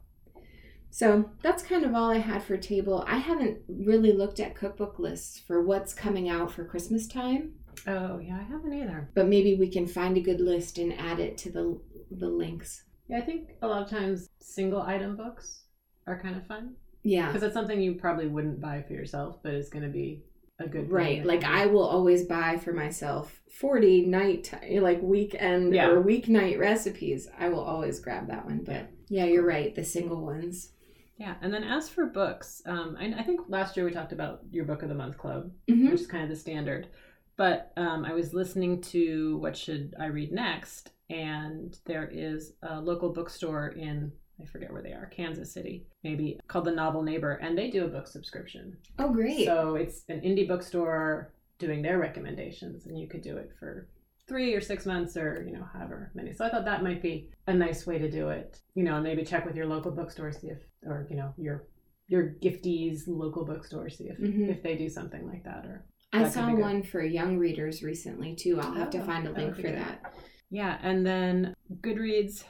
[0.91, 3.05] So that's kind of all I had for table.
[3.09, 7.55] I haven't really looked at cookbook lists for what's coming out for Christmas time,
[7.89, 9.11] Oh, yeah, I haven't either.
[9.15, 11.81] but maybe we can find a good list and add it to the
[12.13, 12.85] the links.
[13.09, 15.65] Yeah, I think a lot of times single item books
[16.07, 17.27] are kind of fun Yeah.
[17.27, 20.23] because it's something you probably wouldn't buy for yourself, but it's going to be
[20.59, 21.25] a good Right.
[21.25, 25.89] Like I will always buy for myself 40 night like weekend Yeah.
[25.89, 27.29] or weeknight recipes.
[27.39, 30.71] I will always grab that one, but yeah, you're right, the single ones.
[31.17, 34.41] Yeah, and then as for books, um, I, I think last year we talked about
[34.51, 35.91] your book of the month club, Mhm.
[35.93, 36.89] which is kind of the standard.
[37.37, 42.81] But um, I was listening to What Should I Read Next, and there is a
[42.81, 47.35] local bookstore in I forget where they are, Kansas City, maybe called the Novel Neighbor,
[47.35, 48.77] and they do a book subscription.
[48.99, 49.45] Oh, great.
[49.47, 53.89] So it's an indie bookstore doing their recommendations, and you could do it for
[54.27, 56.33] three or six months or you know however many.
[56.33, 58.61] So I thought that might be a nice way to do it.
[58.75, 61.67] You know, and maybe check with your local bookstore see if, or you know, your
[62.09, 64.49] your gifties local bookstore see if Mhm.
[64.51, 68.35] if they do something like that or I that saw one for young readers recently
[68.35, 68.61] too.
[68.61, 69.75] I'll have to Oh, find a link for good.
[69.77, 70.13] that.
[70.51, 72.45] Yeah, and then Goodreads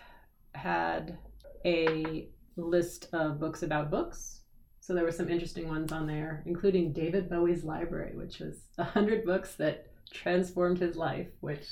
[0.55, 1.17] had
[1.65, 4.41] a list of books about books.
[4.81, 8.85] So there were some interesting ones on there, including David Bowie's library, which was a
[8.85, 11.67] hundred books that transformed his life, which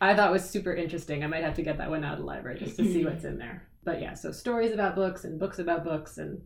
[0.00, 1.22] I thought was super interesting.
[1.22, 3.24] I might have to get that one out of the library just to see what's
[3.24, 3.68] in there.
[3.84, 6.40] But yeah, so stories about books and books about books, and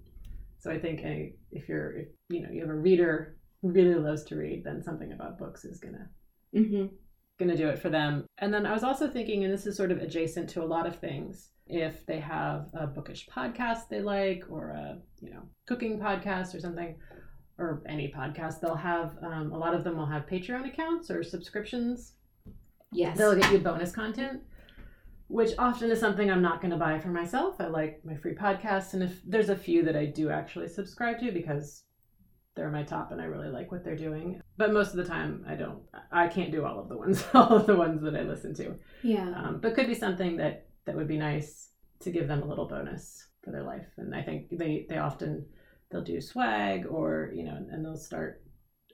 [0.58, 3.94] so I think any, if you're if you know you have a reader who really
[3.94, 6.08] loves to read, then something about books is gonna
[6.52, 6.86] hmm
[7.38, 8.26] going to do it for them.
[8.38, 10.86] And then I was also thinking, and this is sort of adjacent to a lot
[10.86, 15.98] of things, if they have a bookish podcast they like, or a you know cooking
[15.98, 16.96] podcast or something,
[17.58, 21.22] or any podcast, they'll have um, a lot of them will have Patreon accounts or
[21.22, 22.14] subscriptions.
[22.92, 23.18] Yes.
[23.18, 24.40] They'll get you bonus content,
[25.28, 27.56] which often is something I'm not going to buy for myself.
[27.60, 31.18] I like my free podcasts, and if there's a few that I do actually subscribe
[31.20, 31.84] to because
[32.58, 34.40] they're my top and I really like what they're doing.
[34.56, 35.80] But most of the time, I don't.
[36.10, 38.74] I can't do all of the ones, all of the ones that I listen to.
[39.02, 39.32] yeah.
[39.36, 41.68] Um, but could be something that that would be nice
[42.00, 43.84] to give them a little bonus for their life.
[43.98, 45.44] And I think they they often
[45.90, 48.42] they'll do swag or you know, and they'll start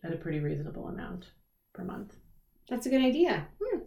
[0.03, 1.27] at a pretty reasonable amount
[1.73, 2.17] per month.
[2.69, 3.47] That's a good idea.
[3.63, 3.79] Hmm.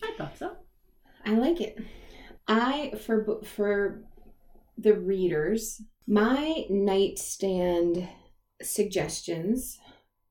[0.00, 0.52] I thought so.
[1.26, 1.78] I like it.
[2.46, 4.04] I for for
[4.76, 8.08] the readers, my nightstand
[8.62, 9.76] suggestions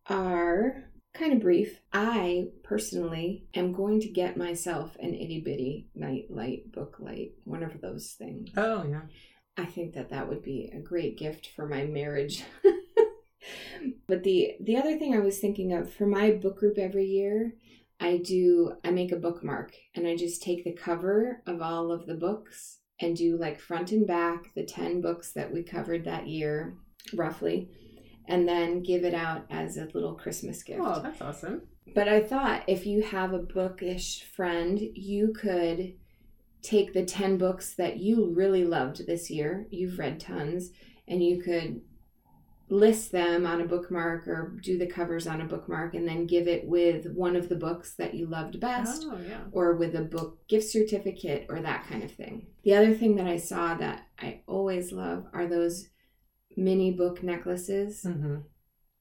[0.10, 0.86] are
[1.18, 1.80] kind of brief.
[1.92, 7.64] I personally am going to get myself an itty bitty night light book light, one
[7.64, 8.50] of those things.
[8.56, 9.02] Oh yeah.
[9.58, 12.44] I think that that would be a great gift for my marriage.
[14.08, 17.54] but the the other thing I was thinking of for my book group every year,
[18.00, 22.06] I do I make a bookmark and I just take the cover of all of
[22.06, 26.28] the books and do like front and back the 10 books that we covered that
[26.28, 26.76] year
[27.14, 27.70] roughly
[28.28, 30.80] and then give it out as a little Christmas gift.
[30.84, 31.62] Oh, that's awesome.
[31.96, 35.94] But I thought if you have a bookish friend, you could
[36.62, 39.68] take the 10 books that you really loved this year.
[39.70, 40.72] You've read tons,
[41.08, 41.82] and you could
[42.70, 46.50] list them on a bookmark or do the covers on a bookmark and then give
[46.50, 49.40] it with one of the books that you loved best Oh yeah.
[49.54, 52.48] or with a book gift certificate or that kind of thing.
[52.64, 55.88] The other thing that I saw that I always love are those
[56.58, 58.04] mini book necklaces.
[58.04, 58.38] Mm-hmm.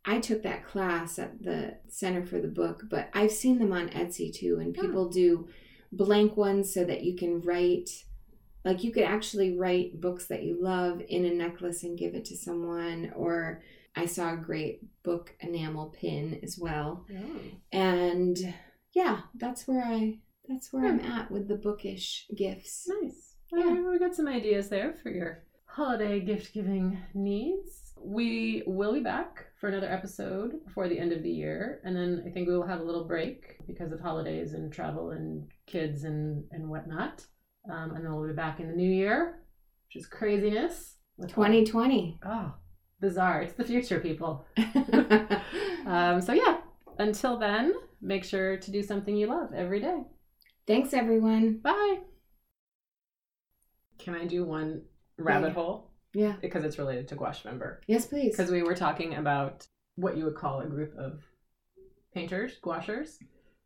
[0.04, 3.88] I took that class at the Center for the Book, but I've seen them on
[3.88, 5.48] Etsy too, and people do
[5.90, 7.90] blank ones so that you can write.
[8.64, 12.24] Like you could actually write books that you love in a necklace and give it
[12.26, 13.12] to someone.
[13.16, 13.62] Or
[13.96, 17.04] I saw a great book enamel pin as well.
[17.12, 17.40] Oh.
[17.72, 18.36] And
[18.92, 20.18] yeah, that's where I
[20.48, 22.88] that's where I'm at with the bookish gifts.
[23.02, 23.34] Nice.
[23.52, 23.74] Yeah.
[23.74, 25.44] Yeah, we got some ideas there for your
[25.76, 27.92] holiday gift giving needs.
[28.02, 32.24] We will be back for another episode before the end of the year, and then
[32.26, 36.04] I think we will have a little break because of holidays and travel and kids
[36.04, 37.24] and and whatnot.
[37.70, 39.42] Um, and then we'll be back in the new year,
[39.88, 40.96] which is craziness.
[41.18, 42.20] with all- 2020.
[42.24, 42.54] Oh,
[43.00, 43.42] bizarre!
[43.42, 44.46] It's the future, people.
[45.86, 46.56] Um, so yeah.
[46.98, 47.72] Until then,
[48.02, 49.98] make sure to do something you love every day.
[50.66, 51.58] Thanks everyone.
[51.58, 51.98] Bye.
[54.00, 54.82] Can I do one
[55.18, 55.54] rabbit Yeah.
[55.54, 55.90] hole?
[56.14, 56.36] Yeah.
[56.40, 57.78] Because it's related to Gouachevember.
[57.86, 58.36] Yes, please.
[58.36, 59.66] Because we were talking about
[59.96, 61.22] what you would call a group of
[62.14, 63.18] painters, gouachers.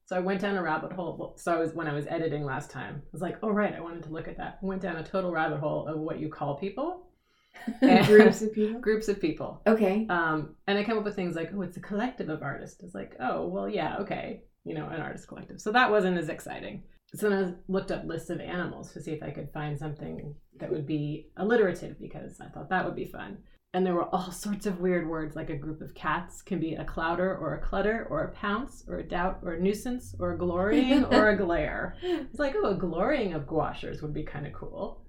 [0.05, 1.37] So I went down a rabbit hole.
[1.39, 2.97] So I was when I was editing last time.
[3.05, 4.59] I was like, oh right, I wanted to look at that.
[4.63, 7.07] I went down a total rabbit hole of what you call people,
[7.81, 8.81] Groups of people.
[8.89, 9.61] groups of people.
[9.67, 10.07] Okay.
[10.09, 12.83] Um, and I came up with things like, oh, it's a collective of artists.
[12.83, 15.61] It's like, oh, well, yeah, okay, you know, an artist collective.
[15.61, 16.83] So that wasn't as exciting.
[17.15, 20.35] So then I looked up lists of animals to see if I could find something
[20.59, 23.39] that would be alliterative because I thought that would be fun.
[23.73, 26.75] And there were all sorts of weird words, like a group of cats can be
[26.75, 30.33] a clouder or a clutter or a pounce or a doubt or a nuisance or
[30.33, 31.97] a glorying or a glare.
[32.03, 35.05] It's like, oh, a glorying of gouachers would be kind of cool.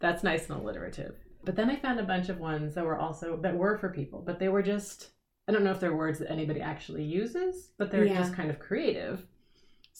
[0.00, 1.16] That's nice and alliterative.
[1.44, 4.22] But then I found a bunch of ones that were also that were for people,
[4.24, 5.10] but they were just
[5.48, 8.18] I don't know if they're words that anybody actually uses, but they're Yeah.
[8.18, 9.26] just kind of creative.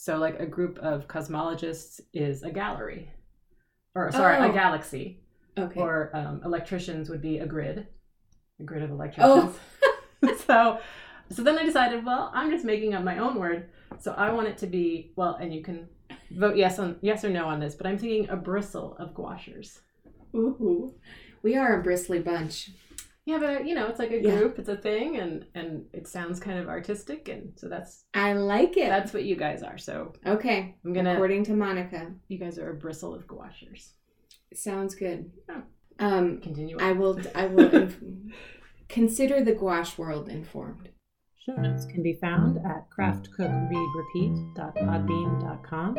[0.01, 3.11] So like a group of cosmologists is a gallery.
[3.93, 4.49] Or sorry, Oh.
[4.49, 5.21] a galaxy.
[5.55, 5.79] Okay.
[5.79, 7.85] Or um, electricians would be a grid.
[8.59, 9.53] A grid of electricians.
[9.53, 9.59] Oh.
[10.23, 10.43] electricians.
[10.47, 10.79] so
[11.29, 13.69] so then I decided, well, I'm just making up my own word.
[13.99, 15.87] So I want it to be well, and you can
[16.31, 19.81] vote yes on yes or no on this, but I'm thinking a bristle of gouachers.
[20.33, 20.95] Ooh.
[21.43, 22.71] We are a bristly bunch.
[23.31, 24.37] Yeah, but you know, it's like a Yeah.
[24.37, 28.33] group, it's a thing, and and it sounds kind of artistic, and so that's I
[28.33, 28.89] like it.
[28.89, 29.77] that's what you guys are.
[29.77, 30.75] So okay.
[30.85, 32.11] I'm gonna, According to Monica.
[32.27, 33.93] you guys are a bristle of gouachers.
[34.53, 35.31] Sounds good.
[35.49, 35.61] Oh.
[35.99, 36.77] Um, Continue.
[36.79, 37.19] I will.
[37.35, 38.01] I will inf-
[38.89, 40.89] consider the gouache world informed.
[41.45, 45.95] Show notes can be found at craftcookreadrepeat.podbean.com.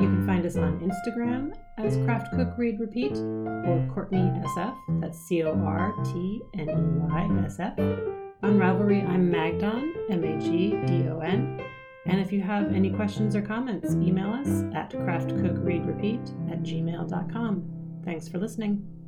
[0.00, 4.74] You can find us on Instagram as Craft Cook Read Repeat or Courtney SF.
[5.02, 7.78] That's C O R T N E Y S F.
[7.78, 11.60] On Ravelry, I'm Magdon, M A G D O N.
[12.06, 17.64] And if you have any questions or comments, email us at craftcookreadrepeat at gmail.com.
[18.06, 18.99] Thanks for listening.